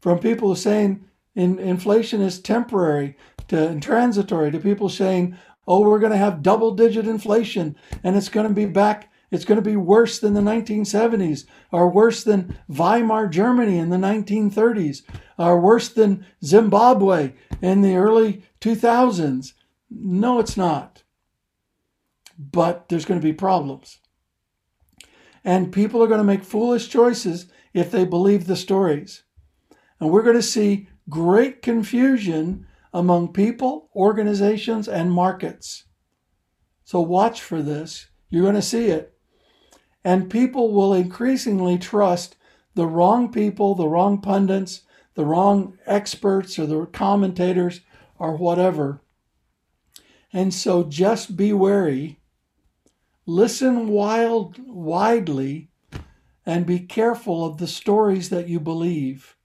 from 0.00 0.18
people 0.18 0.54
saying 0.56 1.04
in, 1.34 1.60
inflation 1.60 2.20
is 2.20 2.40
temporary 2.40 3.16
to 3.46 3.78
transitory 3.80 4.50
to 4.50 4.58
people 4.58 4.88
saying, 4.88 5.36
oh, 5.68 5.82
we're 5.82 5.98
going 5.98 6.12
to 6.12 6.18
have 6.18 6.42
double 6.42 6.72
digit 6.72 7.06
inflation 7.06 7.76
and 8.02 8.16
it's 8.16 8.30
going 8.30 8.48
to 8.48 8.54
be 8.54 8.66
back. 8.66 9.12
It's 9.30 9.44
going 9.44 9.62
to 9.62 9.70
be 9.70 9.76
worse 9.76 10.18
than 10.18 10.32
the 10.32 10.40
1970s, 10.40 11.44
or 11.70 11.90
worse 11.90 12.24
than 12.24 12.58
Weimar 12.66 13.28
Germany 13.28 13.76
in 13.76 13.90
the 13.90 13.98
1930s, 13.98 15.02
or 15.36 15.60
worse 15.60 15.90
than 15.90 16.24
Zimbabwe 16.42 17.34
in 17.60 17.82
the 17.82 17.96
early 17.96 18.42
2000s. 18.62 19.52
No, 19.90 20.38
it's 20.38 20.56
not. 20.56 21.02
But 22.38 22.88
there's 22.88 23.04
going 23.04 23.20
to 23.20 23.26
be 23.26 23.34
problems. 23.34 23.98
And 25.44 25.72
people 25.72 26.02
are 26.02 26.08
going 26.08 26.18
to 26.18 26.24
make 26.24 26.42
foolish 26.42 26.88
choices 26.88 27.52
if 27.74 27.90
they 27.90 28.06
believe 28.06 28.46
the 28.46 28.56
stories. 28.56 29.24
And 30.00 30.10
we're 30.10 30.22
going 30.22 30.36
to 30.36 30.42
see 30.42 30.88
great 31.10 31.60
confusion 31.60 32.66
among 32.92 33.32
people, 33.32 33.90
organizations, 33.94 34.88
and 34.88 35.12
markets. 35.12 35.84
So 36.84 37.00
watch 37.00 37.42
for 37.42 37.62
this. 37.62 38.08
You're 38.30 38.42
going 38.42 38.54
to 38.54 38.62
see 38.62 38.86
it. 38.86 39.14
And 40.04 40.30
people 40.30 40.72
will 40.72 40.94
increasingly 40.94 41.78
trust 41.78 42.36
the 42.74 42.86
wrong 42.86 43.30
people, 43.30 43.74
the 43.74 43.88
wrong 43.88 44.20
pundits, 44.20 44.82
the 45.14 45.24
wrong 45.24 45.76
experts, 45.86 46.58
or 46.58 46.66
the 46.66 46.86
commentators, 46.86 47.80
or 48.18 48.36
whatever. 48.36 49.02
And 50.32 50.52
so 50.52 50.84
just 50.84 51.36
be 51.36 51.52
wary. 51.52 52.20
Listen 53.26 53.88
wild, 53.88 54.58
widely 54.66 55.70
and 56.48 56.64
be 56.64 56.80
careful 56.80 57.44
of 57.44 57.58
the 57.58 57.66
stories 57.66 58.30
that 58.30 58.48
you 58.48 58.58
believe. 58.58 59.36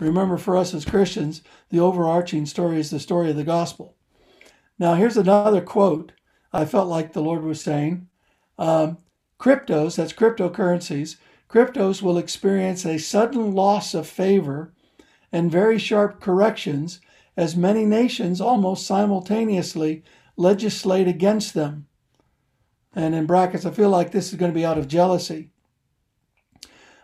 Remember, 0.00 0.38
for 0.38 0.56
us 0.56 0.72
as 0.72 0.84
Christians, 0.84 1.42
the 1.68 1.78
overarching 1.78 2.46
story 2.46 2.80
is 2.80 2.90
the 2.90 2.98
story 2.98 3.30
of 3.30 3.36
the 3.36 3.44
gospel. 3.44 3.94
Now, 4.78 4.94
here's 4.94 5.18
another 5.18 5.60
quote 5.60 6.12
I 6.52 6.64
felt 6.64 6.88
like 6.88 7.12
the 7.12 7.22
Lord 7.22 7.44
was 7.44 7.60
saying 7.60 8.08
um, 8.58 8.98
Cryptos, 9.38 9.96
that's 9.96 10.12
cryptocurrencies, 10.12 11.16
cryptos 11.48 12.02
will 12.02 12.18
experience 12.18 12.84
a 12.84 12.98
sudden 12.98 13.54
loss 13.54 13.94
of 13.94 14.06
favor 14.06 14.72
and 15.30 15.50
very 15.50 15.78
sharp 15.78 16.20
corrections 16.20 17.00
as 17.36 17.56
many 17.56 17.84
nations 17.84 18.40
almost 18.40 18.86
simultaneously 18.86 20.02
legislate 20.36 21.08
against 21.08 21.54
them. 21.54 21.86
And 22.94 23.14
in 23.14 23.26
brackets, 23.26 23.64
I 23.64 23.70
feel 23.70 23.90
like 23.90 24.10
this 24.10 24.32
is 24.32 24.38
going 24.38 24.50
to 24.50 24.58
be 24.58 24.64
out 24.64 24.78
of 24.78 24.88
jealousy. 24.88 25.50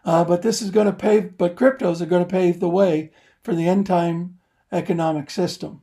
Uh, 0.07 0.25
but 0.25 0.43
this 0.43 0.63
is 0.63 0.71
going 0.71 0.87
to 0.87 0.93
pave, 0.93 1.37
but 1.37 1.57
cryptos 1.57 2.01
are 2.01 2.07
going 2.07 2.25
to 2.25 2.31
pave 2.31 2.61
the 2.61 2.69
way 2.69 3.11
for 3.43 3.57
the 3.57 3.69
end 3.69 3.87
time 3.87 4.39
economic 4.71 5.29
system. 5.29 5.83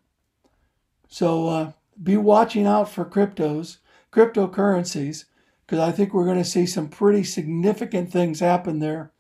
So 1.10 1.50
uh, 1.50 1.72
be 2.02 2.16
watching 2.16 2.66
out 2.66 2.90
for 2.90 3.04
cryptos, 3.04 3.78
cryptocurrencies, 4.14 5.26
because 5.66 5.80
I 5.80 5.92
think 5.92 6.14
we're 6.14 6.26
going 6.26 6.38
to 6.38 6.46
see 6.46 6.66
some 6.66 6.88
pretty 6.88 7.26
significant 7.26 8.12
things 8.12 8.40
happen 8.40 8.80
there 8.80 9.12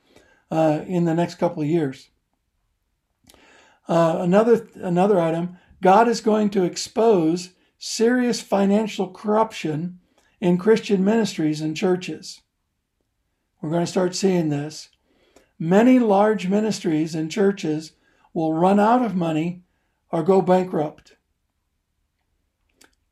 uh, 0.49 0.85
in 0.87 1.03
the 1.03 1.13
next 1.13 1.35
couple 1.35 1.61
of 1.61 1.69
years. 1.69 2.09
Uh, 3.89 4.17
another 4.19 4.69
another 4.75 5.19
item: 5.19 5.57
God 5.81 6.07
is 6.07 6.21
going 6.21 6.49
to 6.51 6.63
expose 6.63 7.49
serious 7.77 8.39
financial 8.39 9.09
corruption 9.09 9.99
in 10.39 10.57
Christian 10.57 11.03
ministries 11.03 11.59
and 11.59 11.75
churches. 11.75 12.39
We're 13.61 13.69
going 13.69 13.85
to 13.85 13.91
start 13.91 14.15
seeing 14.15 14.47
this. 14.47 14.89
Many 15.63 15.97
large 15.97 16.49
ministries 16.49 17.15
and 17.15 17.31
churches 17.31 17.93
will 18.33 18.51
run 18.51 18.81
out 18.81 19.01
of 19.01 19.15
money 19.15 19.63
or 20.11 20.21
go 20.21 20.41
bankrupt. 20.41 21.15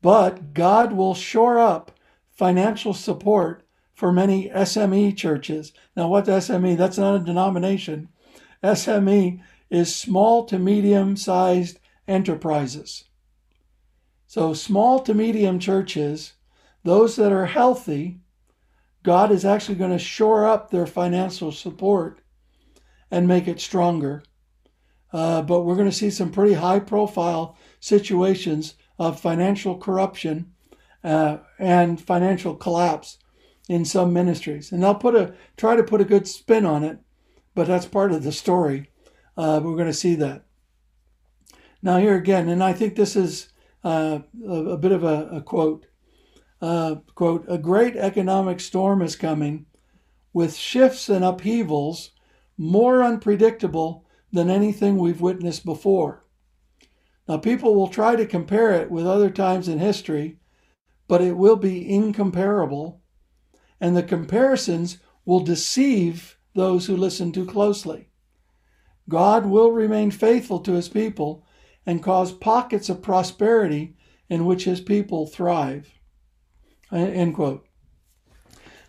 But 0.02 0.52
God 0.52 0.92
will 0.92 1.14
shore 1.14 1.58
up 1.58 1.92
financial 2.30 2.92
support 2.92 3.62
for 3.94 4.12
many 4.12 4.50
SME 4.50 5.16
churches. 5.16 5.72
Now, 5.96 6.08
what's 6.08 6.28
SME? 6.28 6.76
That's 6.76 6.98
not 6.98 7.14
a 7.14 7.24
denomination. 7.24 8.10
SME 8.62 9.40
is 9.70 9.96
small 9.96 10.44
to 10.44 10.58
medium 10.58 11.16
sized 11.16 11.78
enterprises. 12.06 13.04
So, 14.26 14.52
small 14.52 15.00
to 15.00 15.14
medium 15.14 15.58
churches, 15.58 16.34
those 16.84 17.16
that 17.16 17.32
are 17.32 17.46
healthy, 17.46 18.20
God 19.02 19.32
is 19.32 19.46
actually 19.46 19.76
going 19.76 19.92
to 19.92 19.98
shore 19.98 20.46
up 20.46 20.70
their 20.70 20.86
financial 20.86 21.50
support 21.50 22.18
and 23.12 23.28
make 23.28 23.46
it 23.46 23.60
stronger. 23.60 24.24
Uh, 25.12 25.42
but 25.42 25.60
we're 25.60 25.76
going 25.76 25.90
to 25.90 25.94
see 25.94 26.10
some 26.10 26.32
pretty 26.32 26.54
high 26.54 26.80
profile 26.80 27.56
situations 27.78 28.74
of 28.98 29.20
financial 29.20 29.76
corruption 29.76 30.50
uh, 31.04 31.36
and 31.58 32.00
financial 32.00 32.56
collapse 32.56 33.18
in 33.68 33.84
some 33.84 34.12
ministries, 34.12 34.72
and 34.72 34.82
they'll 34.82 34.94
put 34.94 35.14
a 35.14 35.34
try 35.56 35.76
to 35.76 35.84
put 35.84 36.00
a 36.00 36.06
good 36.06 36.26
spin 36.26 36.64
on 36.64 36.82
it, 36.82 36.98
but 37.54 37.66
that's 37.66 37.86
part 37.86 38.12
of 38.12 38.24
the 38.24 38.32
story. 38.32 38.90
Uh, 39.36 39.60
we're 39.62 39.76
going 39.76 39.86
to 39.86 39.92
see 39.92 40.14
that. 40.14 40.44
Now 41.82 41.98
here 41.98 42.16
again, 42.16 42.48
and 42.48 42.62
I 42.62 42.72
think 42.72 42.96
this 42.96 43.14
is 43.14 43.48
uh, 43.84 44.20
a, 44.46 44.52
a, 44.52 44.76
bit 44.78 44.92
of 44.92 45.04
a, 45.04 45.28
a 45.32 45.42
quote. 45.42 45.86
Uh, 46.60 46.96
quote: 47.14 47.44
A 47.48 47.58
great 47.58 47.96
economic 47.96 48.60
storm 48.60 49.02
is 49.02 49.16
coming, 49.16 49.66
with 50.32 50.56
shifts 50.56 51.08
and 51.08 51.24
upheavals 51.24 52.12
more 52.56 53.02
unpredictable 53.02 54.06
than 54.32 54.50
anything 54.50 54.96
we've 54.96 55.20
witnessed 55.20 55.64
before. 55.64 56.24
Now, 57.28 57.38
people 57.38 57.74
will 57.74 57.88
try 57.88 58.16
to 58.16 58.26
compare 58.26 58.72
it 58.72 58.90
with 58.90 59.06
other 59.06 59.30
times 59.30 59.68
in 59.68 59.78
history, 59.78 60.38
but 61.06 61.20
it 61.20 61.36
will 61.36 61.56
be 61.56 61.88
incomparable, 61.88 63.00
and 63.80 63.96
the 63.96 64.02
comparisons 64.02 64.98
will 65.24 65.40
deceive 65.40 66.38
those 66.54 66.86
who 66.86 66.96
listen 66.96 67.32
too 67.32 67.46
closely. 67.46 68.08
God 69.08 69.46
will 69.46 69.72
remain 69.72 70.10
faithful 70.10 70.60
to 70.60 70.72
his 70.72 70.88
people 70.88 71.44
and 71.84 72.02
cause 72.02 72.32
pockets 72.32 72.88
of 72.88 73.02
prosperity 73.02 73.96
in 74.28 74.44
which 74.44 74.64
his 74.64 74.80
people 74.80 75.26
thrive. 75.26 75.92
End 76.90 77.34
quote. 77.34 77.66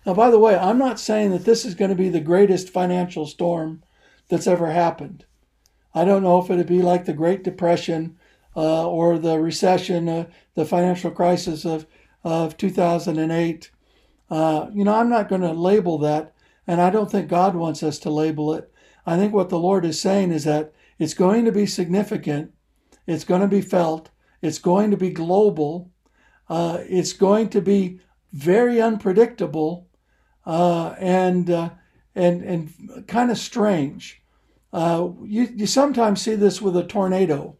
Now, 0.05 0.13
by 0.13 0.29
the 0.29 0.39
way, 0.39 0.55
I'm 0.57 0.77
not 0.77 0.99
saying 0.99 1.31
that 1.31 1.45
this 1.45 1.63
is 1.63 1.75
going 1.75 1.89
to 1.89 1.95
be 1.95 2.09
the 2.09 2.19
greatest 2.19 2.69
financial 2.69 3.25
storm 3.25 3.83
that's 4.27 4.47
ever 4.47 4.71
happened. 4.71 5.25
I 5.95 6.05
don't 6.05 6.23
know 6.23 6.41
if 6.41 6.49
it'd 6.49 6.67
be 6.67 6.81
like 6.81 7.05
the 7.05 7.13
Great 7.13 7.43
Depression 7.43 8.17
uh, 8.55 8.87
or 8.87 9.17
the 9.17 9.39
recession, 9.39 10.09
uh, 10.09 10.25
the 10.55 10.65
financial 10.65 11.11
crisis 11.11 11.65
of, 11.65 11.85
of 12.23 12.57
2008. 12.57 13.71
Uh, 14.29 14.67
you 14.73 14.83
know, 14.83 14.95
I'm 14.95 15.09
not 15.09 15.29
going 15.29 15.41
to 15.41 15.53
label 15.53 15.97
that, 15.99 16.33
and 16.67 16.81
I 16.81 16.89
don't 16.89 17.09
think 17.11 17.29
God 17.29 17.55
wants 17.55 17.83
us 17.83 17.99
to 17.99 18.09
label 18.09 18.53
it. 18.53 18.71
I 19.05 19.17
think 19.17 19.33
what 19.33 19.49
the 19.49 19.59
Lord 19.59 19.85
is 19.85 20.01
saying 20.01 20.31
is 20.31 20.43
that 20.45 20.73
it's 20.97 21.13
going 21.13 21.45
to 21.45 21.51
be 21.51 21.65
significant, 21.65 22.51
it's 23.05 23.23
going 23.23 23.41
to 23.41 23.47
be 23.47 23.61
felt, 23.61 24.09
it's 24.41 24.59
going 24.59 24.91
to 24.91 24.97
be 24.97 25.09
global, 25.09 25.91
uh, 26.49 26.79
it's 26.81 27.13
going 27.13 27.49
to 27.49 27.61
be 27.61 27.99
very 28.31 28.81
unpredictable, 28.81 29.87
uh, 30.45 30.95
and 30.99 31.49
uh, 31.49 31.69
and 32.15 32.41
and 32.43 33.07
kind 33.07 33.31
of 33.31 33.37
strange. 33.37 34.21
Uh, 34.71 35.09
you 35.23 35.47
you 35.55 35.65
sometimes 35.65 36.21
see 36.21 36.35
this 36.35 36.61
with 36.61 36.75
a 36.75 36.83
tornado 36.83 37.57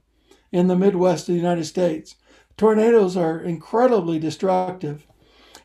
in 0.52 0.68
the 0.68 0.76
Midwest 0.76 1.28
of 1.28 1.34
the 1.34 1.42
United 1.42 1.66
States. 1.66 2.16
Tornadoes 2.58 3.18
are 3.18 3.40
incredibly 3.40 4.20
destructive, 4.20 5.08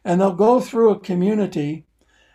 and 0.04 0.20
they'll 0.20 0.32
go 0.32 0.60
through 0.60 0.90
a 0.90 1.00
community, 1.00 1.86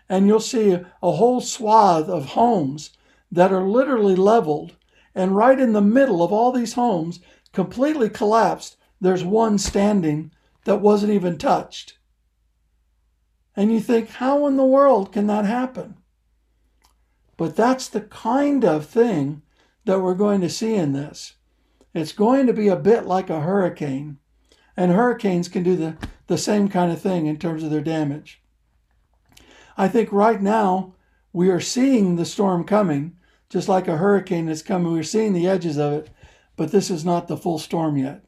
and 0.07 0.27
you'll 0.27 0.39
see 0.39 0.71
a, 0.71 0.91
a 1.01 1.11
whole 1.11 1.41
swath 1.41 2.07
of 2.07 2.25
homes 2.27 2.91
that 3.31 3.51
are 3.51 3.67
literally 3.67 4.15
leveled, 4.15 4.75
and 5.15 5.35
right 5.35 5.59
in 5.59 5.73
the 5.73 5.81
middle 5.81 6.21
of 6.21 6.31
all 6.31 6.51
these 6.51 6.73
homes, 6.73 7.19
completely 7.51 8.09
collapsed, 8.09 8.77
there's 9.01 9.23
one 9.23 9.57
standing 9.57 10.31
that 10.65 10.81
wasn't 10.81 11.11
even 11.11 11.37
touched. 11.37 11.97
And 13.55 13.71
you 13.71 13.79
think, 13.79 14.09
how 14.09 14.47
in 14.47 14.57
the 14.57 14.65
world 14.65 15.11
can 15.11 15.27
that 15.27 15.45
happen? 15.45 15.97
But 17.37 17.55
that's 17.55 17.87
the 17.87 18.01
kind 18.01 18.63
of 18.63 18.85
thing 18.85 19.41
that 19.85 19.99
we're 19.99 20.15
going 20.15 20.41
to 20.41 20.49
see 20.49 20.75
in 20.75 20.93
this. 20.93 21.35
It's 21.93 22.11
going 22.11 22.47
to 22.47 22.53
be 22.53 22.67
a 22.67 22.75
bit 22.75 23.05
like 23.05 23.29
a 23.29 23.41
hurricane, 23.41 24.17
and 24.75 24.91
hurricanes 24.91 25.47
can 25.47 25.61
do 25.61 25.75
the, 25.75 25.97
the 26.27 26.37
same 26.37 26.67
kind 26.67 26.91
of 26.91 27.01
thing 27.01 27.27
in 27.27 27.37
terms 27.37 27.63
of 27.63 27.69
their 27.69 27.81
damage. 27.81 28.41
I 29.77 29.87
think 29.87 30.11
right 30.11 30.41
now 30.41 30.95
we 31.31 31.49
are 31.49 31.59
seeing 31.59 32.15
the 32.15 32.25
storm 32.25 32.63
coming, 32.63 33.17
just 33.49 33.67
like 33.67 33.87
a 33.87 33.97
hurricane 33.97 34.49
is 34.49 34.63
coming. 34.63 34.91
We're 34.91 35.03
seeing 35.03 35.33
the 35.33 35.47
edges 35.47 35.77
of 35.77 35.93
it, 35.93 36.09
but 36.55 36.71
this 36.71 36.89
is 36.89 37.05
not 37.05 37.27
the 37.27 37.37
full 37.37 37.59
storm 37.59 37.97
yet. 37.97 38.23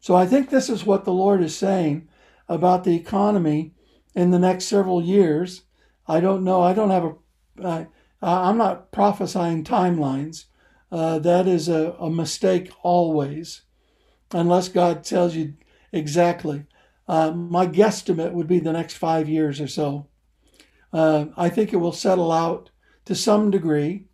So 0.00 0.14
I 0.14 0.26
think 0.26 0.50
this 0.50 0.68
is 0.68 0.84
what 0.84 1.04
the 1.04 1.12
Lord 1.12 1.42
is 1.42 1.56
saying 1.56 2.08
about 2.48 2.84
the 2.84 2.94
economy 2.94 3.74
in 4.16 4.30
the 4.30 4.38
next 4.38 4.64
several 4.64 5.00
years. 5.00 5.62
I 6.08 6.18
don't 6.18 6.42
know. 6.42 6.62
I 6.62 6.72
don't 6.72 6.90
have 6.90 7.04
a. 7.04 7.14
I, 7.62 7.86
I'm 8.22 8.56
not 8.56 8.90
prophesying 8.90 9.62
timelines. 9.62 10.46
Uh, 10.90 11.18
that 11.18 11.46
is 11.46 11.68
a, 11.68 11.94
a 12.00 12.10
mistake 12.10 12.72
always, 12.82 13.62
unless 14.32 14.68
God 14.68 15.04
tells 15.04 15.36
you 15.36 15.54
exactly. 15.92 16.64
Uh, 17.06 17.30
my 17.32 17.66
guesstimate 17.66 18.32
would 18.32 18.48
be 18.48 18.58
the 18.58 18.72
next 18.72 18.94
five 18.94 19.28
years 19.28 19.60
or 19.60 19.68
so. 19.68 20.08
Uh, 20.92 21.26
I 21.36 21.48
think 21.50 21.72
it 21.72 21.76
will 21.76 21.92
settle 21.92 22.32
out 22.32 22.70
to 23.04 23.14
some 23.14 23.50
degree 23.50 24.06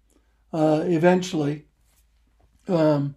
uh, 0.52 0.82
eventually, 0.84 1.66
um, 2.68 3.14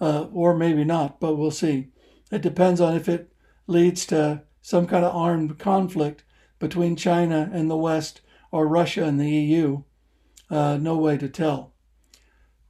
uh, 0.00 0.26
or 0.32 0.56
maybe 0.56 0.84
not, 0.84 1.20
but 1.20 1.36
we'll 1.36 1.50
see. 1.50 1.88
It 2.30 2.42
depends 2.42 2.80
on 2.80 2.96
if 2.96 3.08
it 3.08 3.32
leads 3.66 4.06
to 4.06 4.42
some 4.62 4.86
kind 4.86 5.04
of 5.04 5.14
armed 5.14 5.58
conflict 5.58 6.24
between 6.58 6.96
China 6.96 7.50
and 7.52 7.68
the 7.68 7.76
West 7.76 8.20
or 8.50 8.66
Russia 8.66 9.04
and 9.04 9.20
the 9.20 9.28
EU. 9.28 9.82
Uh, 10.48 10.78
no 10.80 10.96
way 10.96 11.18
to 11.18 11.28
tell. 11.28 11.72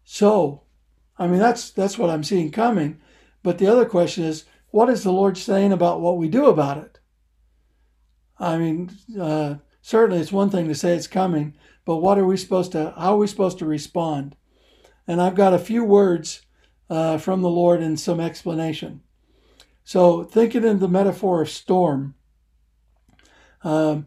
So, 0.04 0.62
I 1.18 1.26
mean, 1.26 1.38
that's 1.38 1.70
that's 1.70 1.98
what 1.98 2.10
I'm 2.10 2.24
seeing 2.24 2.50
coming. 2.50 3.00
But 3.42 3.58
the 3.58 3.66
other 3.66 3.84
question 3.84 4.24
is, 4.24 4.44
what 4.70 4.88
is 4.88 5.02
the 5.02 5.12
Lord 5.12 5.36
saying 5.36 5.72
about 5.72 6.00
what 6.00 6.16
we 6.16 6.28
do 6.28 6.46
about 6.46 6.78
it? 6.78 6.98
I 8.38 8.56
mean, 8.56 8.90
uh, 9.20 9.56
certainly 9.82 10.20
it's 10.20 10.32
one 10.32 10.50
thing 10.50 10.68
to 10.68 10.74
say 10.74 10.96
it's 10.96 11.06
coming, 11.06 11.54
but 11.84 11.98
what 11.98 12.18
are 12.18 12.26
we 12.26 12.36
supposed 12.36 12.72
to? 12.72 12.94
How 12.96 13.14
are 13.14 13.18
we 13.18 13.26
supposed 13.26 13.58
to 13.58 13.66
respond? 13.66 14.36
And 15.06 15.20
I've 15.20 15.34
got 15.34 15.54
a 15.54 15.58
few 15.58 15.84
words 15.84 16.42
uh, 16.88 17.18
from 17.18 17.42
the 17.42 17.50
Lord 17.50 17.80
and 17.80 17.98
some 17.98 18.20
explanation. 18.20 19.02
So, 19.84 20.22
thinking 20.22 20.64
in 20.64 20.78
the 20.78 20.88
metaphor 20.88 21.42
of 21.42 21.50
storm, 21.50 22.14
um, 23.64 24.06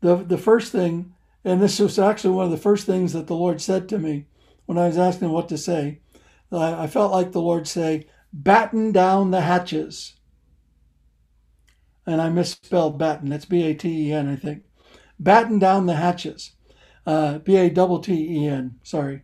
the 0.00 0.16
the 0.16 0.38
first 0.38 0.72
thing, 0.72 1.14
and 1.44 1.60
this 1.62 1.78
was 1.78 1.98
actually 1.98 2.34
one 2.34 2.46
of 2.46 2.50
the 2.50 2.56
first 2.56 2.86
things 2.86 3.12
that 3.12 3.26
the 3.26 3.36
Lord 3.36 3.60
said 3.60 3.88
to 3.88 3.98
me 3.98 4.26
when 4.66 4.78
I 4.78 4.86
was 4.86 4.98
asking 4.98 5.30
what 5.30 5.48
to 5.50 5.58
say. 5.58 6.00
I, 6.50 6.84
I 6.84 6.86
felt 6.86 7.12
like 7.12 7.32
the 7.32 7.40
Lord 7.40 7.68
say, 7.68 8.06
"Batten 8.32 8.92
down 8.92 9.30
the 9.30 9.42
hatches," 9.42 10.14
and 12.06 12.20
I 12.20 12.28
misspelled 12.28 12.98
batten. 12.98 13.30
That's 13.30 13.44
B 13.44 13.62
A 13.62 13.74
T 13.74 14.08
E 14.08 14.12
N, 14.12 14.28
I 14.28 14.36
think. 14.36 14.64
Batten 15.18 15.58
down 15.58 15.86
the 15.86 15.96
hatches. 15.96 16.52
Uh, 17.06 17.38
B 17.38 17.56
A 17.56 17.70
T 17.70 18.12
E 18.12 18.46
N. 18.46 18.78
Sorry. 18.82 19.22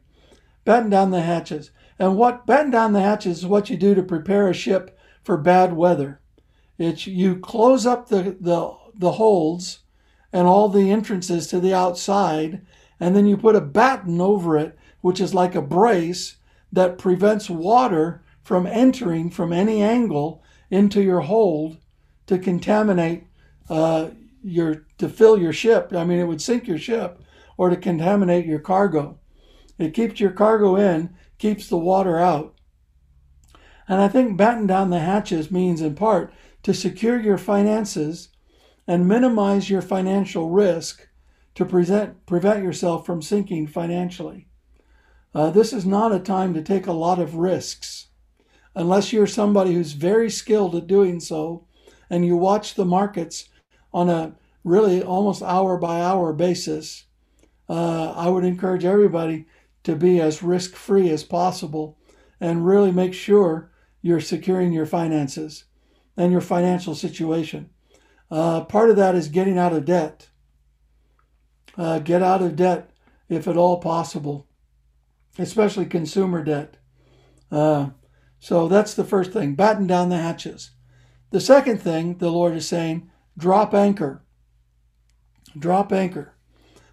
Batten 0.64 0.90
down 0.90 1.10
the 1.10 1.22
hatches. 1.22 1.70
And 1.98 2.16
what 2.16 2.46
batten 2.46 2.70
down 2.70 2.92
the 2.92 3.00
hatches 3.00 3.38
is 3.38 3.46
what 3.46 3.70
you 3.70 3.76
do 3.76 3.94
to 3.94 4.02
prepare 4.02 4.48
a 4.48 4.54
ship 4.54 4.97
for 5.28 5.36
bad 5.36 5.74
weather. 5.74 6.22
It's 6.78 7.06
you 7.06 7.36
close 7.36 7.84
up 7.84 8.08
the, 8.08 8.38
the, 8.40 8.74
the 8.94 9.12
holds 9.12 9.80
and 10.32 10.46
all 10.46 10.70
the 10.70 10.90
entrances 10.90 11.48
to 11.48 11.60
the 11.60 11.74
outside, 11.74 12.62
and 12.98 13.14
then 13.14 13.26
you 13.26 13.36
put 13.36 13.54
a 13.54 13.60
batten 13.60 14.22
over 14.22 14.56
it, 14.56 14.78
which 15.02 15.20
is 15.20 15.34
like 15.34 15.54
a 15.54 15.60
brace 15.60 16.36
that 16.72 16.96
prevents 16.96 17.50
water 17.50 18.22
from 18.42 18.66
entering 18.66 19.28
from 19.28 19.52
any 19.52 19.82
angle 19.82 20.42
into 20.70 21.02
your 21.02 21.20
hold 21.20 21.76
to 22.26 22.38
contaminate 22.38 23.24
uh, 23.68 24.08
your 24.42 24.86
to 24.96 25.10
fill 25.10 25.38
your 25.38 25.52
ship. 25.52 25.92
I 25.94 26.04
mean, 26.04 26.20
it 26.20 26.26
would 26.26 26.40
sink 26.40 26.66
your 26.66 26.78
ship 26.78 27.20
or 27.58 27.68
to 27.68 27.76
contaminate 27.76 28.46
your 28.46 28.60
cargo. 28.60 29.18
It 29.76 29.92
keeps 29.92 30.20
your 30.20 30.32
cargo 30.32 30.76
in, 30.76 31.10
keeps 31.36 31.68
the 31.68 31.76
water 31.76 32.18
out. 32.18 32.54
And 33.88 34.00
I 34.00 34.08
think 34.08 34.36
batten 34.36 34.66
down 34.66 34.90
the 34.90 34.98
hatches 34.98 35.50
means, 35.50 35.80
in 35.80 35.94
part, 35.94 36.32
to 36.62 36.74
secure 36.74 37.18
your 37.18 37.38
finances 37.38 38.28
and 38.86 39.08
minimize 39.08 39.70
your 39.70 39.82
financial 39.82 40.50
risk 40.50 41.08
to 41.54 41.64
present, 41.64 42.26
prevent 42.26 42.62
yourself 42.62 43.06
from 43.06 43.22
sinking 43.22 43.66
financially. 43.66 44.46
Uh, 45.34 45.50
this 45.50 45.72
is 45.72 45.86
not 45.86 46.12
a 46.12 46.18
time 46.18 46.54
to 46.54 46.62
take 46.62 46.86
a 46.86 46.92
lot 46.92 47.18
of 47.18 47.36
risks 47.36 48.08
unless 48.74 49.12
you're 49.12 49.26
somebody 49.26 49.74
who's 49.74 49.92
very 49.92 50.30
skilled 50.30 50.74
at 50.74 50.86
doing 50.86 51.18
so 51.18 51.66
and 52.10 52.24
you 52.24 52.36
watch 52.36 52.74
the 52.74 52.84
markets 52.84 53.48
on 53.92 54.08
a 54.08 54.34
really 54.64 55.02
almost 55.02 55.42
hour 55.42 55.76
by 55.76 56.00
hour 56.00 56.32
basis. 56.32 57.04
Uh, 57.68 58.12
I 58.12 58.28
would 58.28 58.44
encourage 58.44 58.84
everybody 58.84 59.46
to 59.84 59.96
be 59.96 60.20
as 60.20 60.42
risk 60.42 60.74
free 60.74 61.10
as 61.10 61.24
possible 61.24 61.98
and 62.40 62.66
really 62.66 62.92
make 62.92 63.14
sure 63.14 63.70
you're 64.08 64.20
securing 64.20 64.72
your 64.72 64.86
finances 64.86 65.64
and 66.16 66.32
your 66.32 66.40
financial 66.40 66.94
situation. 66.94 67.68
Uh, 68.30 68.64
part 68.64 68.88
of 68.88 68.96
that 68.96 69.14
is 69.14 69.28
getting 69.28 69.58
out 69.58 69.74
of 69.74 69.84
debt. 69.84 70.30
Uh, 71.76 71.98
get 71.98 72.22
out 72.22 72.40
of 72.40 72.56
debt 72.56 72.90
if 73.28 73.46
at 73.46 73.58
all 73.58 73.78
possible, 73.80 74.48
especially 75.38 75.84
consumer 75.84 76.42
debt. 76.42 76.78
Uh, 77.52 77.90
so 78.38 78.66
that's 78.66 78.94
the 78.94 79.04
first 79.04 79.30
thing 79.32 79.54
batten 79.54 79.86
down 79.86 80.08
the 80.08 80.16
hatches. 80.16 80.70
The 81.30 81.40
second 81.40 81.82
thing 81.82 82.16
the 82.16 82.30
Lord 82.30 82.54
is 82.54 82.66
saying 82.66 83.10
drop 83.36 83.74
anchor. 83.74 84.24
Drop 85.58 85.92
anchor. 85.92 86.34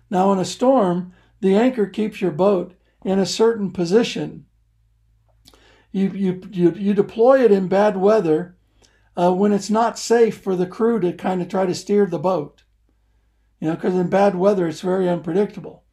Now, 0.10 0.34
in 0.34 0.40
a 0.40 0.46
storm, 0.46 1.14
the 1.40 1.56
anchor 1.56 1.86
keeps 1.86 2.20
your 2.20 2.32
boat 2.32 2.74
in 3.06 3.20
a 3.20 3.26
certain 3.26 3.72
position. 3.72 4.48
You, 5.96 6.10
you, 6.10 6.42
you, 6.52 6.72
you 6.72 6.94
deploy 6.94 7.44
it 7.44 7.52
in 7.52 7.68
bad 7.68 7.98
weather 7.98 8.56
uh, 9.16 9.34
when 9.34 9.54
it's 9.54 9.70
not 9.70 9.98
safe 9.98 10.38
for 10.38 10.56
the 10.56 10.68
crew 10.68 11.00
to 11.00 11.14
kind 11.14 11.42
of 11.42 11.48
try 11.48 11.66
to 11.66 11.74
steer 11.74 12.06
the 12.06 12.20
boat. 12.20 12.64
You 13.60 13.70
know, 13.70 13.76
because 13.76 13.96
in 13.96 14.10
bad 14.10 14.36
weather, 14.36 14.68
it's 14.68 14.82
very 14.82 15.08
unpredictable. 15.08 15.84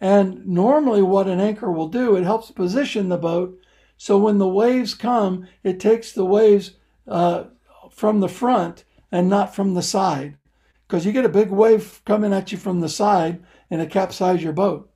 And 0.00 0.46
normally, 0.46 1.02
what 1.02 1.26
an 1.26 1.40
anchor 1.40 1.70
will 1.70 1.88
do, 1.88 2.16
it 2.16 2.24
helps 2.24 2.50
position 2.50 3.08
the 3.08 3.16
boat 3.18 3.58
so 3.96 4.18
when 4.18 4.38
the 4.38 4.48
waves 4.48 4.94
come, 4.94 5.46
it 5.62 5.78
takes 5.78 6.12
the 6.12 6.24
waves 6.24 6.72
uh, 7.06 7.44
from 7.90 8.20
the 8.20 8.28
front 8.28 8.84
and 9.10 9.28
not 9.28 9.54
from 9.54 9.74
the 9.74 9.82
side. 9.82 10.36
Because 10.86 11.06
you 11.06 11.12
get 11.12 11.24
a 11.24 11.30
big 11.30 11.50
wave 11.50 12.02
coming 12.04 12.32
at 12.32 12.52
you 12.52 12.58
from 12.58 12.80
the 12.80 12.88
side 12.88 13.42
and 13.70 13.80
it 13.80 13.90
capsizes 13.90 14.42
your 14.42 14.52
boat. 14.52 14.90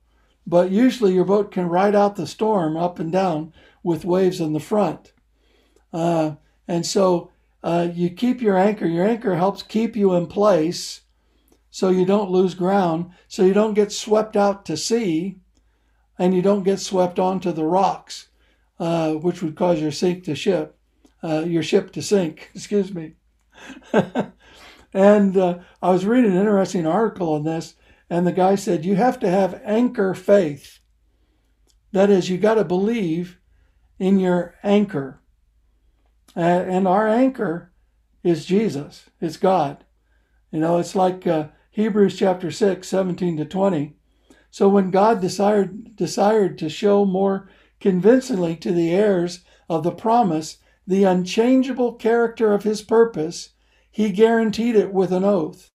But 0.45 0.71
usually 0.71 1.13
your 1.13 1.25
boat 1.25 1.51
can 1.51 1.69
ride 1.69 1.95
out 1.95 2.15
the 2.15 2.27
storm 2.27 2.75
up 2.77 2.99
and 2.99 3.11
down 3.11 3.53
with 3.83 4.05
waves 4.05 4.39
in 4.39 4.53
the 4.53 4.59
front. 4.59 5.13
Uh, 5.91 6.35
and 6.67 6.85
so 6.85 7.31
uh, 7.63 7.87
you 7.93 8.09
keep 8.09 8.41
your 8.41 8.57
anchor. 8.57 8.85
Your 8.85 9.07
anchor 9.07 9.35
helps 9.35 9.63
keep 9.63 9.95
you 9.95 10.13
in 10.13 10.27
place 10.27 11.01
so 11.71 11.89
you 11.89 12.05
don't 12.05 12.31
lose 12.31 12.55
ground, 12.55 13.11
so 13.27 13.43
you 13.43 13.53
don't 13.53 13.73
get 13.73 13.91
swept 13.91 14.35
out 14.35 14.65
to 14.65 14.75
sea, 14.75 15.37
and 16.17 16.33
you 16.33 16.41
don't 16.41 16.63
get 16.63 16.79
swept 16.79 17.19
onto 17.19 17.51
the 17.51 17.65
rocks, 17.65 18.29
uh, 18.79 19.13
which 19.13 19.41
would 19.41 19.55
cause 19.55 19.79
your 19.79 19.91
sink 19.91 20.23
to 20.23 20.35
ship, 20.35 20.77
uh, 21.23 21.43
your 21.45 21.63
ship 21.63 21.91
to 21.91 22.01
sink. 22.01 22.49
Excuse 22.55 22.93
me. 22.93 23.15
and 24.93 25.37
uh, 25.37 25.59
I 25.81 25.91
was 25.91 26.05
reading 26.05 26.31
an 26.31 26.37
interesting 26.37 26.87
article 26.87 27.33
on 27.33 27.43
this, 27.43 27.75
and 28.09 28.25
the 28.25 28.31
guy 28.31 28.55
said 28.55 28.85
you 28.85 28.95
have 28.95 29.19
to 29.19 29.29
have 29.29 29.61
anchor 29.63 30.13
faith. 30.13 30.79
That 31.91 32.09
is, 32.09 32.29
you 32.29 32.37
got 32.37 32.55
to 32.55 32.63
believe 32.63 33.38
in 33.99 34.19
your 34.19 34.55
anchor. 34.63 35.21
and 36.35 36.87
our 36.87 37.07
anchor 37.07 37.71
is 38.23 38.45
Jesus, 38.45 39.09
it's 39.21 39.37
God. 39.37 39.85
You 40.51 40.59
know, 40.59 40.77
it's 40.77 40.95
like 40.95 41.27
uh, 41.27 41.49
Hebrews 41.69 42.17
chapter 42.17 42.49
6, 42.49 42.87
17 42.87 43.37
to 43.37 43.45
20. 43.45 43.95
So 44.51 44.67
when 44.67 44.89
God 44.89 45.21
desired, 45.21 45.95
desired 45.95 46.57
to 46.57 46.69
show 46.69 47.05
more 47.05 47.49
convincingly 47.79 48.55
to 48.57 48.71
the 48.71 48.91
heirs 48.91 49.41
of 49.69 49.83
the 49.83 49.91
promise 49.91 50.57
the 50.87 51.03
unchangeable 51.03 51.93
character 51.93 52.51
of 52.51 52.63
his 52.63 52.81
purpose, 52.81 53.51
he 53.91 54.09
guaranteed 54.09 54.75
it 54.75 54.91
with 54.91 55.11
an 55.11 55.23
oath. 55.23 55.71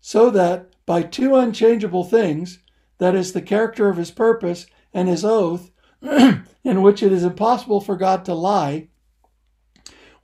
So 0.00 0.30
that 0.30 0.72
by 0.84 1.02
two 1.02 1.36
unchangeable 1.36 2.02
things, 2.02 2.58
that 2.98 3.14
is, 3.14 3.32
the 3.32 3.42
character 3.42 3.88
of 3.88 3.96
his 3.96 4.10
purpose 4.10 4.66
and 4.92 5.08
his 5.08 5.24
oath, 5.24 5.70
in 6.64 6.82
which 6.82 7.02
it 7.02 7.12
is 7.12 7.24
impossible 7.24 7.80
for 7.80 7.96
God 7.96 8.24
to 8.24 8.34
lie, 8.34 8.88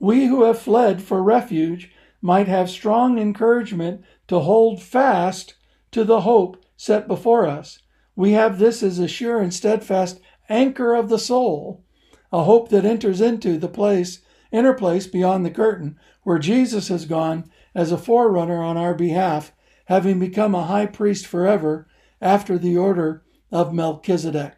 we 0.00 0.26
who 0.26 0.44
have 0.44 0.58
fled 0.58 1.02
for 1.02 1.22
refuge 1.22 1.92
might 2.20 2.48
have 2.48 2.70
strong 2.70 3.18
encouragement 3.18 4.02
to 4.28 4.40
hold 4.40 4.82
fast 4.82 5.54
to 5.92 6.04
the 6.04 6.22
hope 6.22 6.64
set 6.76 7.08
before 7.08 7.46
us. 7.46 7.80
We 8.16 8.32
have 8.32 8.58
this 8.58 8.82
as 8.82 8.98
a 8.98 9.08
sure 9.08 9.40
and 9.40 9.54
steadfast 9.54 10.20
anchor 10.48 10.94
of 10.94 11.08
the 11.08 11.18
soul, 11.18 11.84
a 12.32 12.44
hope 12.44 12.68
that 12.70 12.84
enters 12.84 13.20
into 13.20 13.58
the 13.58 13.68
place, 13.68 14.20
inner 14.50 14.74
place 14.74 15.06
beyond 15.06 15.44
the 15.44 15.50
curtain, 15.50 15.98
where 16.22 16.38
Jesus 16.38 16.88
has 16.88 17.04
gone 17.04 17.50
as 17.74 17.92
a 17.92 17.98
forerunner 17.98 18.62
on 18.62 18.76
our 18.76 18.94
behalf, 18.94 19.52
having 19.86 20.18
become 20.18 20.54
a 20.54 20.66
high 20.66 20.86
priest 20.86 21.26
forever 21.26 21.88
after 22.20 22.58
the 22.58 22.76
order 22.76 23.22
of 23.52 23.72
Melchizedek. 23.72 24.57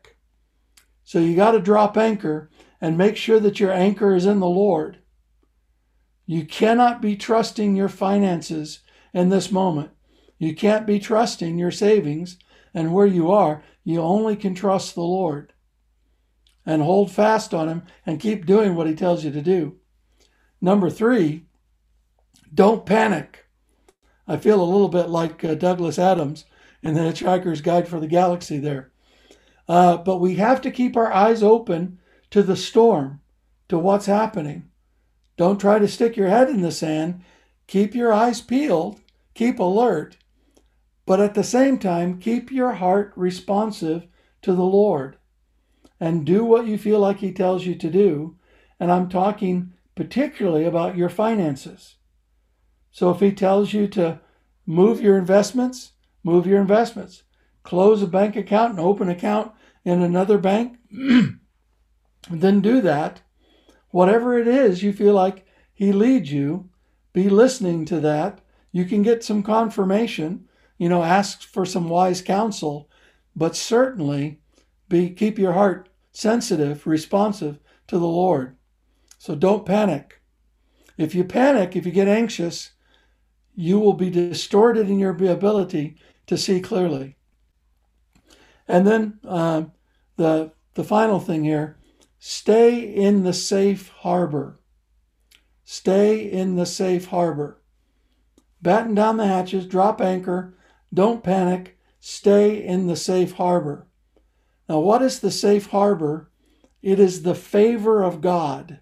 So 1.10 1.18
you 1.18 1.34
got 1.34 1.50
to 1.50 1.60
drop 1.60 1.96
anchor 1.96 2.52
and 2.80 2.96
make 2.96 3.16
sure 3.16 3.40
that 3.40 3.58
your 3.58 3.72
anchor 3.72 4.14
is 4.14 4.26
in 4.26 4.38
the 4.38 4.46
Lord. 4.46 4.98
You 6.24 6.44
cannot 6.44 7.02
be 7.02 7.16
trusting 7.16 7.74
your 7.74 7.88
finances 7.88 8.78
in 9.12 9.28
this 9.28 9.50
moment. 9.50 9.90
You 10.38 10.54
can't 10.54 10.86
be 10.86 11.00
trusting 11.00 11.58
your 11.58 11.72
savings 11.72 12.38
and 12.72 12.94
where 12.94 13.08
you 13.08 13.28
are. 13.28 13.64
You 13.82 14.00
only 14.00 14.36
can 14.36 14.54
trust 14.54 14.94
the 14.94 15.00
Lord 15.00 15.52
and 16.64 16.80
hold 16.80 17.10
fast 17.10 17.52
on 17.52 17.68
Him 17.68 17.82
and 18.06 18.20
keep 18.20 18.46
doing 18.46 18.76
what 18.76 18.86
He 18.86 18.94
tells 18.94 19.24
you 19.24 19.32
to 19.32 19.42
do. 19.42 19.78
Number 20.60 20.90
three, 20.90 21.46
don't 22.54 22.86
panic. 22.86 23.46
I 24.28 24.36
feel 24.36 24.62
a 24.62 24.62
little 24.62 24.88
bit 24.88 25.08
like 25.08 25.44
uh, 25.44 25.56
Douglas 25.56 25.98
Adams 25.98 26.44
in 26.84 26.94
the 26.94 27.00
Hitchhiker's 27.00 27.62
Guide 27.62 27.88
for 27.88 27.98
the 27.98 28.06
Galaxy 28.06 28.58
there. 28.58 28.89
Uh, 29.68 29.96
but 29.96 30.18
we 30.18 30.36
have 30.36 30.60
to 30.62 30.70
keep 30.70 30.96
our 30.96 31.12
eyes 31.12 31.42
open 31.42 31.98
to 32.30 32.42
the 32.42 32.56
storm, 32.56 33.20
to 33.68 33.78
what's 33.78 34.06
happening. 34.06 34.70
Don't 35.36 35.60
try 35.60 35.78
to 35.78 35.88
stick 35.88 36.16
your 36.16 36.28
head 36.28 36.48
in 36.48 36.60
the 36.60 36.72
sand. 36.72 37.22
Keep 37.66 37.94
your 37.94 38.12
eyes 38.12 38.40
peeled, 38.40 39.00
keep 39.34 39.58
alert, 39.58 40.16
but 41.06 41.20
at 41.20 41.34
the 41.34 41.44
same 41.44 41.78
time, 41.78 42.18
keep 42.18 42.50
your 42.50 42.72
heart 42.72 43.12
responsive 43.16 44.06
to 44.42 44.52
the 44.52 44.62
Lord 44.62 45.16
and 45.98 46.24
do 46.24 46.44
what 46.44 46.66
you 46.66 46.78
feel 46.78 46.98
like 46.98 47.18
He 47.18 47.32
tells 47.32 47.66
you 47.66 47.74
to 47.74 47.90
do. 47.90 48.36
And 48.78 48.90
I'm 48.90 49.08
talking 49.08 49.72
particularly 49.94 50.64
about 50.64 50.96
your 50.96 51.08
finances. 51.08 51.96
So 52.90 53.10
if 53.10 53.20
He 53.20 53.32
tells 53.32 53.72
you 53.72 53.86
to 53.88 54.20
move 54.66 55.00
your 55.00 55.18
investments, 55.18 55.92
move 56.22 56.46
your 56.46 56.60
investments. 56.60 57.22
Close 57.62 58.02
a 58.02 58.06
bank 58.06 58.36
account 58.36 58.72
and 58.72 58.80
open 58.80 59.08
account 59.08 59.52
in 59.84 60.02
another 60.02 60.38
bank, 60.38 60.78
then 62.30 62.60
do 62.60 62.80
that. 62.80 63.22
Whatever 63.90 64.38
it 64.38 64.46
is 64.46 64.82
you 64.82 64.92
feel 64.92 65.14
like 65.14 65.46
He 65.72 65.92
leads 65.92 66.32
you, 66.32 66.70
be 67.12 67.28
listening 67.28 67.84
to 67.86 68.00
that. 68.00 68.40
You 68.72 68.84
can 68.84 69.02
get 69.02 69.24
some 69.24 69.42
confirmation, 69.42 70.48
you 70.78 70.88
know, 70.88 71.02
ask 71.02 71.42
for 71.42 71.66
some 71.66 71.88
wise 71.88 72.22
counsel, 72.22 72.88
but 73.34 73.56
certainly 73.56 74.40
be 74.88 75.10
keep 75.10 75.38
your 75.38 75.52
heart 75.52 75.88
sensitive, 76.12 76.86
responsive 76.86 77.58
to 77.88 77.98
the 77.98 78.06
Lord. 78.06 78.56
So 79.18 79.34
don't 79.34 79.66
panic. 79.66 80.22
If 80.96 81.14
you 81.14 81.24
panic, 81.24 81.76
if 81.76 81.86
you 81.86 81.92
get 81.92 82.08
anxious, 82.08 82.72
you 83.54 83.78
will 83.78 83.94
be 83.94 84.10
distorted 84.10 84.88
in 84.88 84.98
your 84.98 85.10
ability 85.10 85.96
to 86.26 86.36
see 86.36 86.60
clearly. 86.60 87.16
And 88.70 88.86
then 88.86 89.18
uh, 89.26 89.64
the 90.16 90.52
the 90.74 90.84
final 90.84 91.18
thing 91.18 91.42
here: 91.42 91.76
stay 92.20 92.78
in 92.78 93.24
the 93.24 93.32
safe 93.32 93.88
harbor. 93.88 94.60
Stay 95.64 96.20
in 96.20 96.54
the 96.54 96.66
safe 96.66 97.06
harbor. 97.06 97.60
Batten 98.62 98.94
down 98.94 99.16
the 99.16 99.26
hatches, 99.26 99.66
drop 99.66 100.00
anchor, 100.00 100.56
don't 100.94 101.24
panic, 101.24 101.78
stay 101.98 102.64
in 102.64 102.86
the 102.86 102.94
safe 102.94 103.32
harbor. 103.32 103.88
Now, 104.68 104.78
what 104.78 105.02
is 105.02 105.18
the 105.18 105.32
safe 105.32 105.66
harbor? 105.66 106.30
It 106.80 107.00
is 107.00 107.22
the 107.22 107.34
favor 107.34 108.04
of 108.04 108.20
God. 108.20 108.80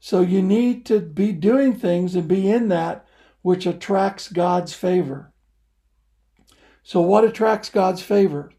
So 0.00 0.20
you 0.20 0.42
need 0.42 0.84
to 0.86 1.00
be 1.00 1.30
doing 1.30 1.76
things 1.76 2.16
and 2.16 2.26
be 2.26 2.50
in 2.50 2.68
that 2.68 3.06
which 3.42 3.66
attracts 3.66 4.28
God's 4.28 4.72
favor. 4.72 5.32
So, 6.90 7.00
what 7.00 7.22
attracts 7.22 7.70
God's 7.70 8.02
favor? 8.02 8.50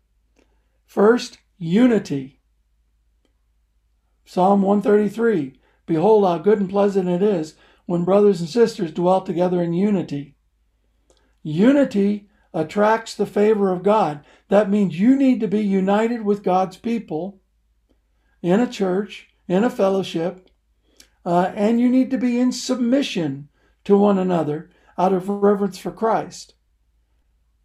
First, 0.85 1.39
unity. 1.57 2.39
Psalm 4.23 4.61
133 4.61 5.59
Behold, 5.85 6.23
how 6.23 6.37
good 6.37 6.61
and 6.61 6.69
pleasant 6.69 7.09
it 7.09 7.21
is 7.21 7.55
when 7.87 8.05
brothers 8.05 8.39
and 8.39 8.47
sisters 8.47 8.93
dwell 8.93 9.19
together 9.19 9.61
in 9.61 9.73
unity. 9.73 10.37
Unity 11.43 12.29
attracts 12.53 13.15
the 13.15 13.25
favor 13.25 13.69
of 13.69 13.83
God. 13.83 14.23
That 14.47 14.69
means 14.69 14.97
you 14.97 15.17
need 15.17 15.41
to 15.41 15.49
be 15.49 15.59
united 15.59 16.23
with 16.23 16.41
God's 16.41 16.77
people 16.77 17.41
in 18.41 18.61
a 18.61 18.71
church, 18.71 19.27
in 19.49 19.65
a 19.65 19.69
fellowship, 19.69 20.49
uh, 21.25 21.51
and 21.53 21.81
you 21.81 21.89
need 21.89 22.09
to 22.11 22.17
be 22.17 22.39
in 22.39 22.53
submission 22.53 23.49
to 23.83 23.97
one 23.97 24.17
another 24.17 24.69
out 24.97 25.11
of 25.11 25.27
reverence 25.27 25.77
for 25.77 25.91
Christ. 25.91 26.53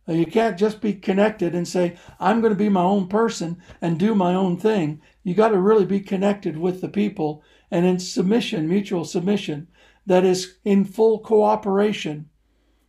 You 0.09 0.26
can't 0.26 0.57
just 0.57 0.80
be 0.80 0.94
connected 0.94 1.54
and 1.54 1.66
say, 1.66 1.96
I'm 2.20 2.40
going 2.40 2.52
to 2.52 2.59
be 2.59 2.68
my 2.68 2.82
own 2.82 3.09
person 3.09 3.61
and 3.80 3.98
do 3.98 4.14
my 4.14 4.34
own 4.34 4.57
thing. 4.57 5.00
You 5.24 5.34
got 5.34 5.48
to 5.48 5.59
really 5.59 5.84
be 5.84 6.00
connected 6.00 6.57
with 6.57 6.80
the 6.80 6.88
people 6.88 7.42
and 7.70 7.84
in 7.84 7.98
submission, 7.98 8.68
mutual 8.68 9.04
submission, 9.04 9.66
that 10.07 10.24
is 10.24 10.59
in 10.64 10.84
full 10.84 11.18
cooperation, 11.18 12.30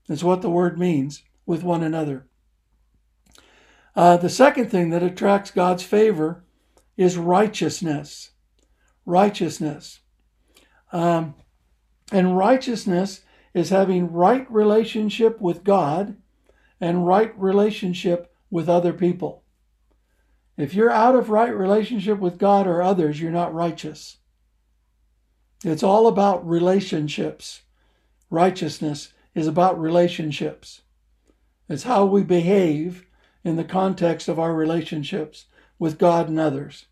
is 0.07 0.23
what 0.23 0.43
the 0.43 0.49
word 0.49 0.77
means 0.77 1.23
with 1.47 1.63
one 1.63 1.81
another. 1.81 2.27
Uh, 3.95 4.17
the 4.17 4.29
second 4.29 4.69
thing 4.69 4.91
that 4.91 5.01
attracts 5.01 5.49
God's 5.49 5.81
favor 5.81 6.43
is 6.95 7.17
righteousness. 7.17 8.31
Righteousness. 9.07 10.01
Um, 10.91 11.33
and 12.11 12.37
righteousness 12.37 13.21
is 13.55 13.71
having 13.71 14.11
right 14.11 14.49
relationship 14.51 15.41
with 15.41 15.63
God 15.63 16.15
and 16.79 17.07
right 17.07 17.37
relationship 17.39 18.33
with 18.49 18.69
other 18.69 18.93
people. 18.93 19.43
If 20.57 20.73
you're 20.73 20.91
out 20.91 21.15
of 21.15 21.29
right 21.29 21.55
relationship 21.55 22.19
with 22.19 22.39
God 22.39 22.65
or 22.65 22.81
others, 22.81 23.21
you're 23.21 23.31
not 23.31 23.53
righteous. 23.53 24.17
It's 25.63 25.83
all 25.83 26.07
about 26.07 26.47
relationships. 26.47 27.61
Righteousness 28.29 29.13
is 29.35 29.47
about 29.47 29.79
relationships. 29.79 30.81
It's 31.69 31.83
how 31.83 32.05
we 32.05 32.23
behave 32.23 33.05
in 33.43 33.55
the 33.55 33.63
context 33.63 34.27
of 34.27 34.39
our 34.39 34.53
relationships 34.53 35.45
with 35.79 35.99
God 35.99 36.27
and 36.27 36.39
others. 36.39 36.85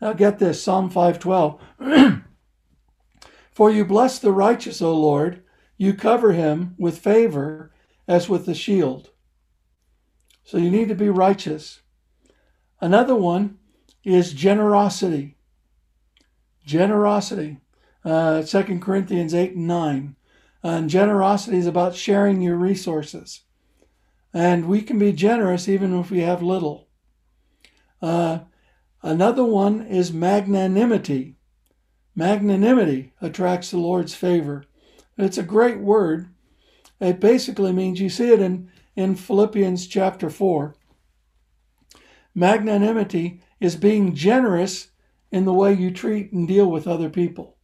Now 0.00 0.12
get 0.12 0.38
this, 0.38 0.62
Psalm 0.62 0.90
512. 0.90 1.60
For 3.52 3.70
you 3.70 3.84
bless 3.84 4.18
the 4.18 4.32
righteous, 4.32 4.80
O 4.80 4.94
Lord, 4.94 5.42
you 5.76 5.94
cover 5.94 6.32
him 6.32 6.74
with 6.78 6.98
favor 6.98 7.72
as 8.08 8.28
with 8.28 8.48
a 8.48 8.54
shield. 8.54 9.09
So 10.50 10.58
you 10.58 10.68
need 10.68 10.88
to 10.88 10.96
be 10.96 11.08
righteous. 11.08 11.80
Another 12.80 13.14
one 13.14 13.58
is 14.02 14.32
generosity. 14.32 15.36
Generosity. 16.66 17.58
Uh, 18.04 18.42
2 18.42 18.80
Corinthians 18.80 19.32
8 19.32 19.54
and 19.54 19.68
9. 19.68 20.16
And 20.64 20.90
generosity 20.90 21.56
is 21.56 21.68
about 21.68 21.94
sharing 21.94 22.42
your 22.42 22.56
resources. 22.56 23.42
And 24.34 24.66
we 24.66 24.82
can 24.82 24.98
be 24.98 25.12
generous 25.12 25.68
even 25.68 25.96
if 25.96 26.10
we 26.10 26.18
have 26.22 26.42
little. 26.42 26.88
Uh, 28.02 28.40
another 29.04 29.44
one 29.44 29.86
is 29.86 30.12
magnanimity. 30.12 31.36
Magnanimity 32.16 33.12
attracts 33.20 33.70
the 33.70 33.78
Lord's 33.78 34.16
favor. 34.16 34.64
It's 35.16 35.38
a 35.38 35.44
great 35.44 35.78
word. 35.78 36.28
It 36.98 37.20
basically 37.20 37.70
means 37.70 38.00
you 38.00 38.10
see 38.10 38.32
it 38.32 38.40
in, 38.40 38.68
in 38.96 39.14
Philippians 39.14 39.86
chapter 39.86 40.30
4. 40.30 40.74
Magnanimity 42.34 43.42
is 43.60 43.76
being 43.76 44.14
generous 44.14 44.90
in 45.30 45.44
the 45.44 45.52
way 45.52 45.72
you 45.72 45.90
treat 45.90 46.32
and 46.32 46.46
deal 46.46 46.70
with 46.70 46.88
other 46.88 47.08
people. 47.08 47.56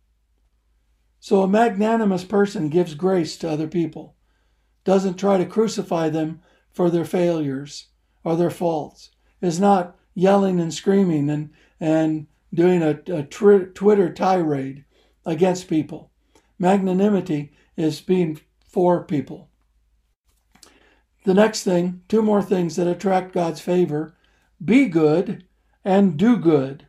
So 1.20 1.42
a 1.42 1.48
magnanimous 1.48 2.24
person 2.24 2.68
gives 2.68 2.94
grace 2.94 3.36
to 3.38 3.50
other 3.50 3.66
people, 3.66 4.14
doesn't 4.84 5.16
try 5.16 5.38
to 5.38 5.46
crucify 5.46 6.08
them 6.08 6.40
for 6.70 6.90
their 6.90 7.04
failures 7.04 7.88
or 8.22 8.36
their 8.36 8.50
faults, 8.50 9.10
is 9.40 9.58
not 9.58 9.96
yelling 10.14 10.60
and 10.60 10.72
screaming 10.72 11.28
and, 11.28 11.50
and 11.80 12.26
doing 12.54 12.82
a, 12.82 13.00
a 13.08 13.22
Twitter 13.24 14.12
tirade 14.12 14.84
against 15.24 15.68
people. 15.68 16.12
Magnanimity 16.58 17.52
is 17.76 18.00
being 18.00 18.40
for 18.66 19.04
people. 19.04 19.50
The 21.26 21.34
next 21.34 21.64
thing, 21.64 22.02
two 22.06 22.22
more 22.22 22.40
things 22.40 22.76
that 22.76 22.86
attract 22.86 23.34
God's 23.34 23.60
favor 23.60 24.14
be 24.64 24.86
good 24.86 25.44
and 25.84 26.16
do 26.16 26.36
good. 26.36 26.86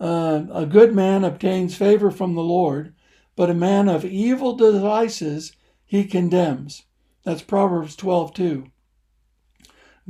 Uh, 0.00 0.46
a 0.52 0.66
good 0.66 0.96
man 0.96 1.22
obtains 1.22 1.76
favor 1.76 2.10
from 2.10 2.34
the 2.34 2.42
Lord, 2.42 2.92
but 3.36 3.48
a 3.48 3.54
man 3.54 3.88
of 3.88 4.04
evil 4.04 4.56
devices 4.56 5.52
he 5.84 6.04
condemns. 6.04 6.86
That's 7.22 7.40
Proverbs 7.40 7.94
12 7.94 8.34
2. 8.34 8.66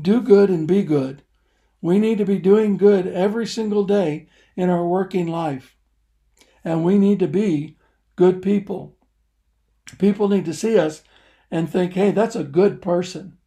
Do 0.01 0.23
good 0.23 0.49
and 0.49 0.67
be 0.67 0.83
good. 0.83 1.23
We 1.83 1.99
need 1.99 2.17
to 2.17 2.25
be 2.25 2.39
doing 2.39 2.79
good 2.79 3.07
every 3.07 3.47
single 3.47 3.85
day 3.85 4.29
in 4.57 4.71
our 4.71 4.87
working 4.87 5.27
life. 5.27 5.77
And 6.65 6.83
we 6.83 6.97
need 6.97 7.19
to 7.19 7.29
be 7.29 7.77
good 8.17 8.41
people. 8.41 8.97
People 9.99 10.27
need 10.31 10.47
to 10.47 10.55
see 10.55 10.79
us 10.79 11.03
and 11.57 11.71
think, 11.71 11.95
hey, 11.95 12.11
that's 12.11 12.37
a 12.37 12.45
good 12.45 12.83
person. 12.83 13.39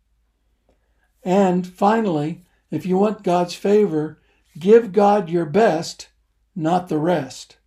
And 1.23 1.67
finally, 1.67 2.43
if 2.71 2.83
you 2.83 2.97
want 2.97 3.21
God's 3.21 3.53
favor, 3.53 4.19
give 4.57 4.91
God 4.91 5.29
your 5.29 5.45
best, 5.45 6.09
not 6.55 6.87
the 6.87 6.97
rest. 6.97 7.57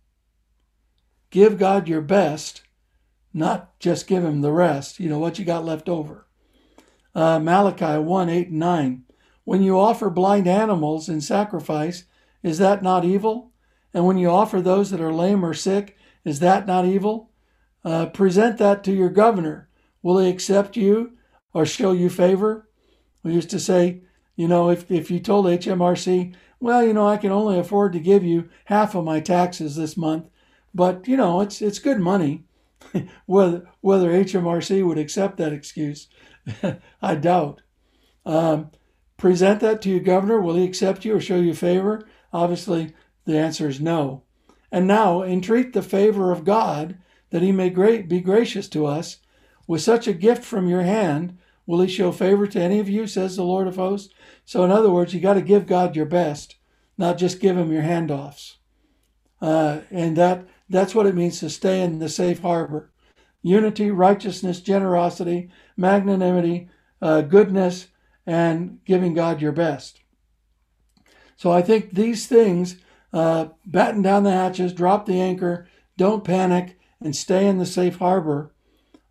Give 1.29 1.57
God 1.57 1.87
your 1.87 2.01
best, 2.01 2.63
not 3.33 3.79
just 3.79 4.05
give 4.05 4.25
him 4.25 4.41
the 4.41 4.51
rest, 4.51 4.99
you 4.99 5.07
know, 5.07 5.17
what 5.17 5.39
you 5.39 5.45
got 5.45 5.63
left 5.63 5.87
over. 5.87 6.27
Uh, 7.15 7.39
Malachi 7.39 7.97
1 7.97 8.29
8 8.29 8.49
and 8.49 8.59
9. 8.59 9.03
When 9.45 9.63
you 9.63 9.79
offer 9.79 10.09
blind 10.09 10.45
animals 10.45 11.07
in 11.07 11.21
sacrifice, 11.21 12.03
is 12.41 12.57
that 12.57 12.83
not 12.83 13.05
evil? 13.05 13.53
And 13.93 14.05
when 14.05 14.17
you 14.17 14.29
offer 14.29 14.59
those 14.59 14.91
that 14.91 14.99
are 14.99 15.13
lame 15.13 15.45
or 15.45 15.53
sick, 15.53 15.95
is 16.25 16.41
that 16.41 16.67
not 16.67 16.85
evil? 16.85 17.31
Uh, 17.85 18.07
present 18.07 18.57
that 18.57 18.83
to 18.83 18.91
your 18.91 19.09
governor. 19.09 19.69
Will 20.03 20.19
he 20.19 20.29
accept 20.29 20.77
you 20.77 21.13
or 21.53 21.65
show 21.65 21.91
you 21.91 22.09
favor? 22.09 22.69
We 23.23 23.33
used 23.33 23.49
to 23.51 23.59
say, 23.59 24.01
you 24.35 24.47
know, 24.47 24.69
if, 24.69 24.91
if 24.91 25.09
you 25.09 25.19
told 25.19 25.45
HMRC, 25.45 26.35
well, 26.59 26.85
you 26.85 26.93
know, 26.93 27.07
I 27.07 27.17
can 27.17 27.31
only 27.31 27.57
afford 27.57 27.93
to 27.93 27.99
give 27.99 28.23
you 28.23 28.49
half 28.65 28.93
of 28.93 29.03
my 29.05 29.19
taxes 29.19 29.75
this 29.75 29.97
month, 29.97 30.27
but 30.73 31.07
you 31.07 31.17
know, 31.17 31.41
it's 31.41 31.61
it's 31.61 31.79
good 31.79 31.99
money. 31.99 32.45
whether 33.25 33.69
whether 33.81 34.11
HMRC 34.11 34.85
would 34.85 34.97
accept 34.97 35.37
that 35.37 35.53
excuse, 35.53 36.07
I 37.01 37.15
doubt. 37.15 37.61
Um, 38.25 38.71
present 39.17 39.59
that 39.59 39.81
to 39.81 39.89
your 39.89 39.99
governor. 39.99 40.39
Will 40.39 40.55
he 40.55 40.65
accept 40.65 41.05
you 41.05 41.15
or 41.15 41.21
show 41.21 41.35
you 41.35 41.53
favor? 41.53 42.07
Obviously, 42.31 42.93
the 43.25 43.37
answer 43.37 43.67
is 43.67 43.79
no. 43.79 44.23
And 44.71 44.87
now 44.87 45.21
entreat 45.21 45.73
the 45.73 45.81
favor 45.81 46.31
of 46.31 46.45
God 46.45 46.97
that 47.29 47.41
he 47.41 47.51
may 47.51 47.69
great, 47.69 48.09
be 48.09 48.21
gracious 48.21 48.67
to 48.69 48.85
us. 48.85 49.17
With 49.67 49.81
such 49.81 50.07
a 50.07 50.13
gift 50.13 50.43
from 50.43 50.67
your 50.67 50.83
hand, 50.83 51.37
will 51.65 51.81
he 51.81 51.87
show 51.87 52.11
favor 52.11 52.47
to 52.47 52.61
any 52.61 52.79
of 52.79 52.89
you, 52.89 53.07
says 53.07 53.35
the 53.35 53.43
Lord 53.43 53.67
of 53.67 53.77
hosts? 53.77 54.13
So, 54.45 54.63
in 54.63 54.71
other 54.71 54.91
words, 54.91 55.13
you 55.13 55.21
got 55.21 55.35
to 55.35 55.41
give 55.41 55.65
God 55.65 55.95
your 55.95 56.05
best, 56.05 56.57
not 56.97 57.17
just 57.17 57.39
give 57.39 57.57
him 57.57 57.71
your 57.71 57.83
handoffs. 57.83 58.55
Uh, 59.41 59.81
and 59.91 60.15
that 60.17 60.47
that's 60.69 60.95
what 60.95 61.05
it 61.05 61.15
means 61.15 61.39
to 61.39 61.49
stay 61.49 61.81
in 61.81 61.99
the 61.99 62.09
safe 62.09 62.39
harbor. 62.41 62.91
Unity, 63.41 63.91
righteousness, 63.91 64.61
generosity, 64.61 65.49
magnanimity, 65.75 66.69
uh, 67.01 67.21
goodness, 67.21 67.87
and 68.25 68.79
giving 68.85 69.13
God 69.13 69.41
your 69.41 69.51
best. 69.51 69.99
So 71.35 71.51
I 71.51 71.61
think 71.61 71.93
these 71.93 72.25
things 72.25 72.77
uh, 73.11 73.47
batten 73.65 74.01
down 74.01 74.23
the 74.23 74.31
hatches, 74.31 74.71
drop 74.71 75.05
the 75.05 75.19
anchor, 75.19 75.67
don't 75.97 76.23
panic, 76.23 76.79
and 77.01 77.13
stay 77.13 77.45
in 77.45 77.57
the 77.57 77.65
safe 77.65 77.97
harbor 77.97 78.52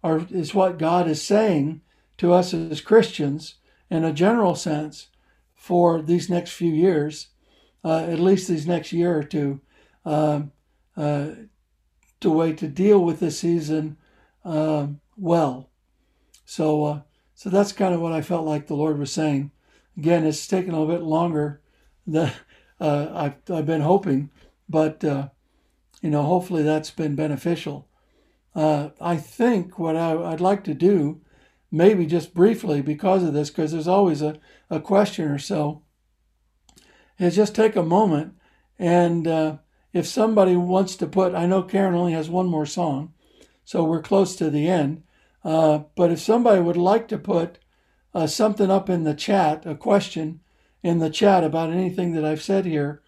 are, 0.02 0.26
is 0.30 0.54
what 0.54 0.78
God 0.78 1.08
is 1.08 1.22
saying 1.22 1.80
to 2.18 2.32
us 2.32 2.52
as 2.54 2.80
Christians 2.80 3.56
in 3.90 4.04
a 4.04 4.12
general 4.12 4.54
sense 4.54 5.08
for 5.54 6.02
these 6.02 6.28
next 6.28 6.52
few 6.52 6.72
years, 6.72 7.28
uh, 7.84 7.98
at 7.98 8.18
least 8.18 8.48
these 8.48 8.66
next 8.66 8.92
year 8.92 9.16
or 9.16 9.22
two, 9.22 9.60
um, 10.04 10.52
uh, 10.96 11.30
to 12.20 12.30
way 12.30 12.52
to 12.52 12.68
deal 12.68 13.04
with 13.04 13.20
this 13.20 13.38
season 13.38 13.96
um, 14.44 15.00
well. 15.16 15.70
So, 16.44 16.84
uh, 16.84 17.00
so 17.34 17.50
that's 17.50 17.72
kind 17.72 17.94
of 17.94 18.00
what 18.00 18.12
I 18.12 18.22
felt 18.22 18.46
like 18.46 18.66
the 18.66 18.74
Lord 18.74 18.98
was 18.98 19.12
saying. 19.12 19.50
Again, 19.96 20.24
it's 20.24 20.46
taken 20.46 20.72
a 20.72 20.80
little 20.80 20.94
bit 20.94 21.04
longer 21.04 21.60
than 22.06 22.32
uh, 22.80 23.08
I've, 23.12 23.34
I've 23.54 23.66
been 23.66 23.82
hoping, 23.82 24.30
but 24.68 25.04
uh, 25.04 25.28
you 26.00 26.10
know, 26.10 26.22
hopefully 26.22 26.62
that's 26.62 26.90
been 26.90 27.14
beneficial. 27.14 27.88
Uh, 28.54 28.90
I 29.00 29.16
think 29.16 29.78
what 29.78 29.96
I, 29.96 30.14
would 30.14 30.40
like 30.40 30.64
to 30.64 30.74
do, 30.74 31.20
maybe 31.70 32.06
just 32.06 32.34
briefly 32.34 32.82
because 32.82 33.22
of 33.22 33.32
this, 33.32 33.50
because 33.50 33.72
there's 33.72 33.88
always 33.88 34.22
a, 34.22 34.38
a 34.68 34.80
question 34.80 35.28
or 35.28 35.38
so, 35.38 35.82
is 37.18 37.36
just 37.36 37.54
take 37.54 37.76
a 37.76 37.82
moment 37.82 38.34
and 38.78 39.28
uh, 39.28 39.56
if 39.92 40.06
somebody 40.06 40.56
wants 40.56 40.96
to 40.96 41.06
put, 41.06 41.34
I 41.34 41.46
know 41.46 41.62
Karen 41.62 41.94
only 41.94 42.12
has 42.14 42.28
one 42.28 42.46
more 42.46 42.66
song, 42.66 43.12
so 43.64 43.84
we're 43.84 44.02
close 44.02 44.34
to 44.36 44.50
the 44.50 44.68
end. 44.68 45.04
Uh, 45.44 45.80
but 45.96 46.10
if 46.10 46.20
somebody 46.20 46.60
would 46.60 46.76
like 46.76 47.08
to 47.08 47.18
put 47.18 47.58
uh, 48.14 48.26
something 48.26 48.70
up 48.70 48.88
in 48.88 49.04
the 49.04 49.14
chat, 49.14 49.64
a 49.66 49.74
question 49.74 50.40
in 50.82 50.98
the 50.98 51.10
chat 51.10 51.44
about 51.44 51.70
anything 51.70 52.12
that 52.12 52.24
I've 52.24 52.42
said 52.42 52.64
here 52.64 53.02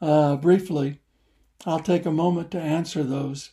uh, 0.00 0.36
briefly, 0.36 1.00
I'll 1.66 1.80
take 1.80 2.06
a 2.06 2.10
moment 2.10 2.50
to 2.52 2.60
answer 2.60 3.02
those. 3.02 3.50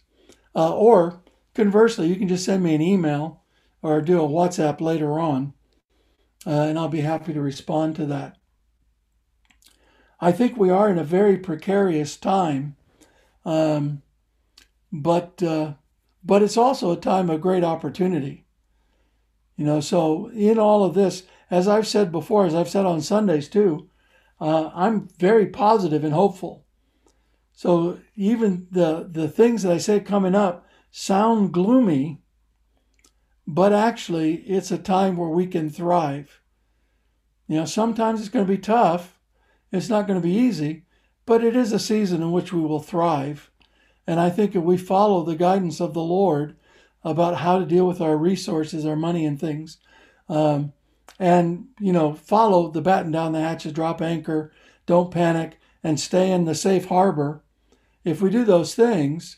Uh, 0.56 0.74
or 0.74 1.22
conversely, 1.56 2.08
you 2.08 2.16
can 2.16 2.28
just 2.28 2.46
send 2.46 2.64
me 2.64 2.76
an 2.76 2.82
email 2.82 3.44
or 3.82 4.02
do 4.02 4.22
a 4.22 4.28
WhatsApp 4.28 4.82
later 4.82 5.20
on, 5.20 5.54
uh, 6.46 6.50
and 6.50 6.78
I'll 6.78 6.90
be 6.90 7.02
happy 7.02 7.34
to 7.34 7.42
respond 7.42 7.96
to 7.96 8.06
that. 8.08 8.38
I 10.20 10.32
think 10.32 10.58
we 10.58 10.70
are 10.70 10.90
in 10.90 10.98
a 10.98 11.04
very 11.04 11.38
precarious 11.38 12.18
time, 12.18 12.76
um, 13.44 14.02
but 14.92 15.42
uh, 15.44 15.74
but 16.24 16.42
it's 16.42 16.58
also 16.58 16.92
a 16.92 16.98
time 16.98 17.30
of 17.30 17.42
great 17.42 17.64
opportunity. 17.64 18.46
You 19.56 19.66
know, 19.66 19.80
so 19.80 20.28
in 20.30 20.58
all 20.58 20.84
of 20.84 20.96
this, 20.96 21.24
as 21.52 21.68
I've 21.68 21.88
said 21.88 22.12
before, 22.12 22.46
as 22.46 22.56
I've 22.56 22.70
said 22.70 22.86
on 22.86 23.02
Sundays 23.02 23.48
too, 23.48 23.90
uh, 24.42 24.72
I'm 24.74 25.08
very 25.20 25.48
positive 25.48 26.04
and 26.04 26.14
hopeful. 26.14 26.66
So 27.54 28.00
even 28.16 28.68
the 28.72 29.08
the 29.10 29.30
things 29.30 29.64
that 29.64 29.72
I 29.72 29.78
say 29.78 30.00
coming 30.00 30.36
up 30.36 30.65
sound 30.98 31.52
gloomy, 31.52 32.22
but 33.46 33.74
actually, 33.74 34.36
it's 34.36 34.72
a 34.72 34.78
time 34.78 35.18
where 35.18 35.28
we 35.28 35.46
can 35.46 35.70
thrive. 35.70 36.40
You 37.50 37.58
know, 37.58 37.66
sometimes 37.66 38.22
it's 38.22 38.30
going 38.30 38.46
to 38.46 38.52
be 38.52 38.58
tough, 38.58 39.20
it's 39.74 39.90
not 39.90 40.08
going 40.08 40.22
to 40.22 40.26
be 40.26 40.34
easy, 40.34 40.86
but 41.26 41.44
it 41.44 41.54
is 41.54 41.74
a 41.74 41.80
season 41.80 42.22
in 42.22 42.32
which 42.32 42.54
we 42.54 42.62
will 42.62 42.80
thrive. 42.80 43.52
And 44.08 44.22
I 44.22 44.30
think 44.30 44.56
if 44.56 44.64
we 44.64 44.78
follow 44.78 45.24
the 45.24 45.36
guidance 45.36 45.82
of 45.82 45.94
the 45.94 46.02
Lord 46.02 46.56
about 47.04 47.40
how 47.40 47.60
to 47.60 47.66
deal 47.66 47.86
with 47.86 48.00
our 48.00 48.16
resources, 48.16 48.86
our 48.86 48.96
money, 48.96 49.26
and 49.26 49.38
things, 49.38 49.80
um, 50.30 50.72
and 51.20 51.68
you 51.78 51.92
know, 51.92 52.14
follow 52.14 52.72
the 52.72 52.82
batten 52.82 53.12
down 53.12 53.34
the 53.34 53.42
hatches, 53.42 53.74
drop 53.74 54.02
anchor, 54.02 54.54
don't 54.86 55.12
panic, 55.12 55.60
and 55.84 56.00
stay 56.00 56.32
in 56.32 56.46
the 56.46 56.56
safe 56.56 56.86
harbor. 56.86 57.44
If 58.06 58.22
we 58.22 58.30
do 58.30 58.46
those 58.46 58.76
things, 58.76 59.36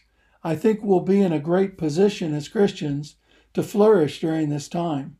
I 0.48 0.56
think 0.56 0.80
we'll 0.82 1.02
be 1.02 1.22
in 1.22 1.34
a 1.34 1.40
great 1.40 1.78
position 1.78 2.34
as 2.34 2.48
Christians 2.48 3.18
to 3.54 3.62
flourish 3.62 4.22
during 4.22 4.48
this 4.48 4.70
time. 4.70 5.18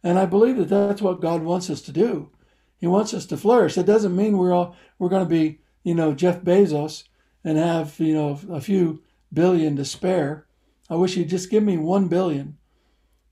And 0.00 0.16
I 0.16 0.26
believe 0.26 0.58
that 0.58 0.68
that's 0.68 1.02
what 1.02 1.20
God 1.20 1.42
wants 1.42 1.68
us 1.68 1.80
to 1.82 1.92
do. 1.92 2.30
He 2.78 2.86
wants 2.86 3.12
us 3.12 3.26
to 3.26 3.36
flourish. 3.36 3.76
It 3.76 3.84
doesn't 3.84 4.14
mean 4.14 4.38
we're 4.38 4.52
all, 4.52 4.76
we're 4.96 5.08
going 5.08 5.24
to 5.24 5.28
be, 5.28 5.58
you 5.82 5.96
know, 5.96 6.14
Jeff 6.14 6.42
Bezos 6.42 7.02
and 7.42 7.58
have, 7.58 7.98
you 7.98 8.14
know, 8.14 8.38
a 8.48 8.60
few 8.60 9.02
billion 9.32 9.74
to 9.74 9.84
spare. 9.84 10.46
I 10.88 10.94
wish 10.94 11.16
you'd 11.16 11.30
just 11.30 11.50
give 11.50 11.64
me 11.64 11.76
one 11.76 12.06
billion. 12.06 12.56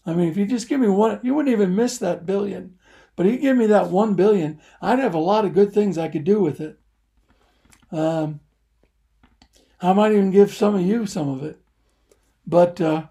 I 0.05 0.15
mean, 0.15 0.29
if 0.29 0.37
you 0.37 0.45
just 0.45 0.69
give 0.69 0.81
me 0.81 0.89
one, 0.89 1.21
you 1.23 1.35
wouldn't 1.35 1.53
even 1.53 1.77
miss 1.77 1.99
that 1.99 2.27
billion. 2.27 2.77
But 3.15 3.27
if 3.27 3.35
you 3.35 3.39
give 3.39 3.57
me 3.57 3.67
that 3.67 3.91
one 3.91 4.15
billion, 4.15 4.61
I'd 4.81 4.99
have 4.99 5.15
a 5.15 5.21
lot 5.21 5.45
of 5.45 5.55
good 5.55 5.73
things 5.73 5.99
I 5.99 6.09
could 6.09 6.25
do 6.25 6.41
with 6.41 6.61
it. 6.61 6.81
Um, 7.93 8.41
I 9.83 9.93
might 9.93 10.13
even 10.13 10.31
give 10.31 10.55
some 10.55 10.77
of 10.77 10.83
you 10.83 11.07
some 11.07 11.29
of 11.29 11.43
it. 11.43 11.61
But 12.47 12.81
uh, 12.81 13.07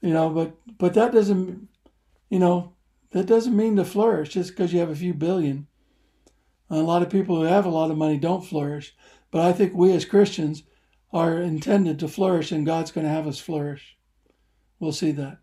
you 0.00 0.12
know, 0.12 0.30
but 0.30 0.56
but 0.78 0.94
that 0.94 1.12
doesn't, 1.12 1.68
you 2.30 2.38
know, 2.38 2.74
that 3.10 3.26
doesn't 3.26 3.56
mean 3.56 3.76
to 3.76 3.84
flourish 3.84 4.30
just 4.30 4.50
because 4.50 4.72
you 4.72 4.78
have 4.80 4.90
a 4.90 4.96
few 4.96 5.12
billion. 5.12 5.66
A 6.70 6.76
lot 6.76 7.02
of 7.02 7.10
people 7.10 7.36
who 7.36 7.42
have 7.42 7.66
a 7.66 7.70
lot 7.70 7.90
of 7.90 7.98
money 7.98 8.18
don't 8.18 8.44
flourish, 8.44 8.94
but 9.30 9.42
I 9.42 9.52
think 9.52 9.74
we 9.74 9.92
as 9.92 10.04
Christians 10.04 10.62
are 11.12 11.38
intended 11.38 11.98
to 12.00 12.08
flourish, 12.08 12.52
and 12.52 12.66
God's 12.66 12.90
going 12.90 13.06
to 13.06 13.12
have 13.12 13.26
us 13.26 13.38
flourish. 13.38 13.96
We'll 14.78 14.92
see 14.92 15.12
that. 15.12 15.38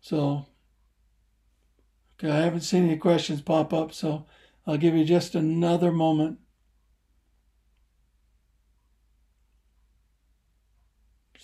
So, 0.00 0.46
okay, 2.18 2.32
I 2.32 2.40
haven't 2.40 2.62
seen 2.62 2.84
any 2.84 2.96
questions 2.96 3.42
pop 3.42 3.72
up, 3.72 3.92
so 3.92 4.26
I'll 4.66 4.78
give 4.78 4.94
you 4.94 5.04
just 5.04 5.34
another 5.34 5.92
moment. 5.92 6.38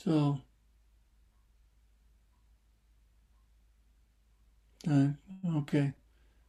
So, 0.03 0.40
uh, 4.90 5.09
okay. 5.59 5.92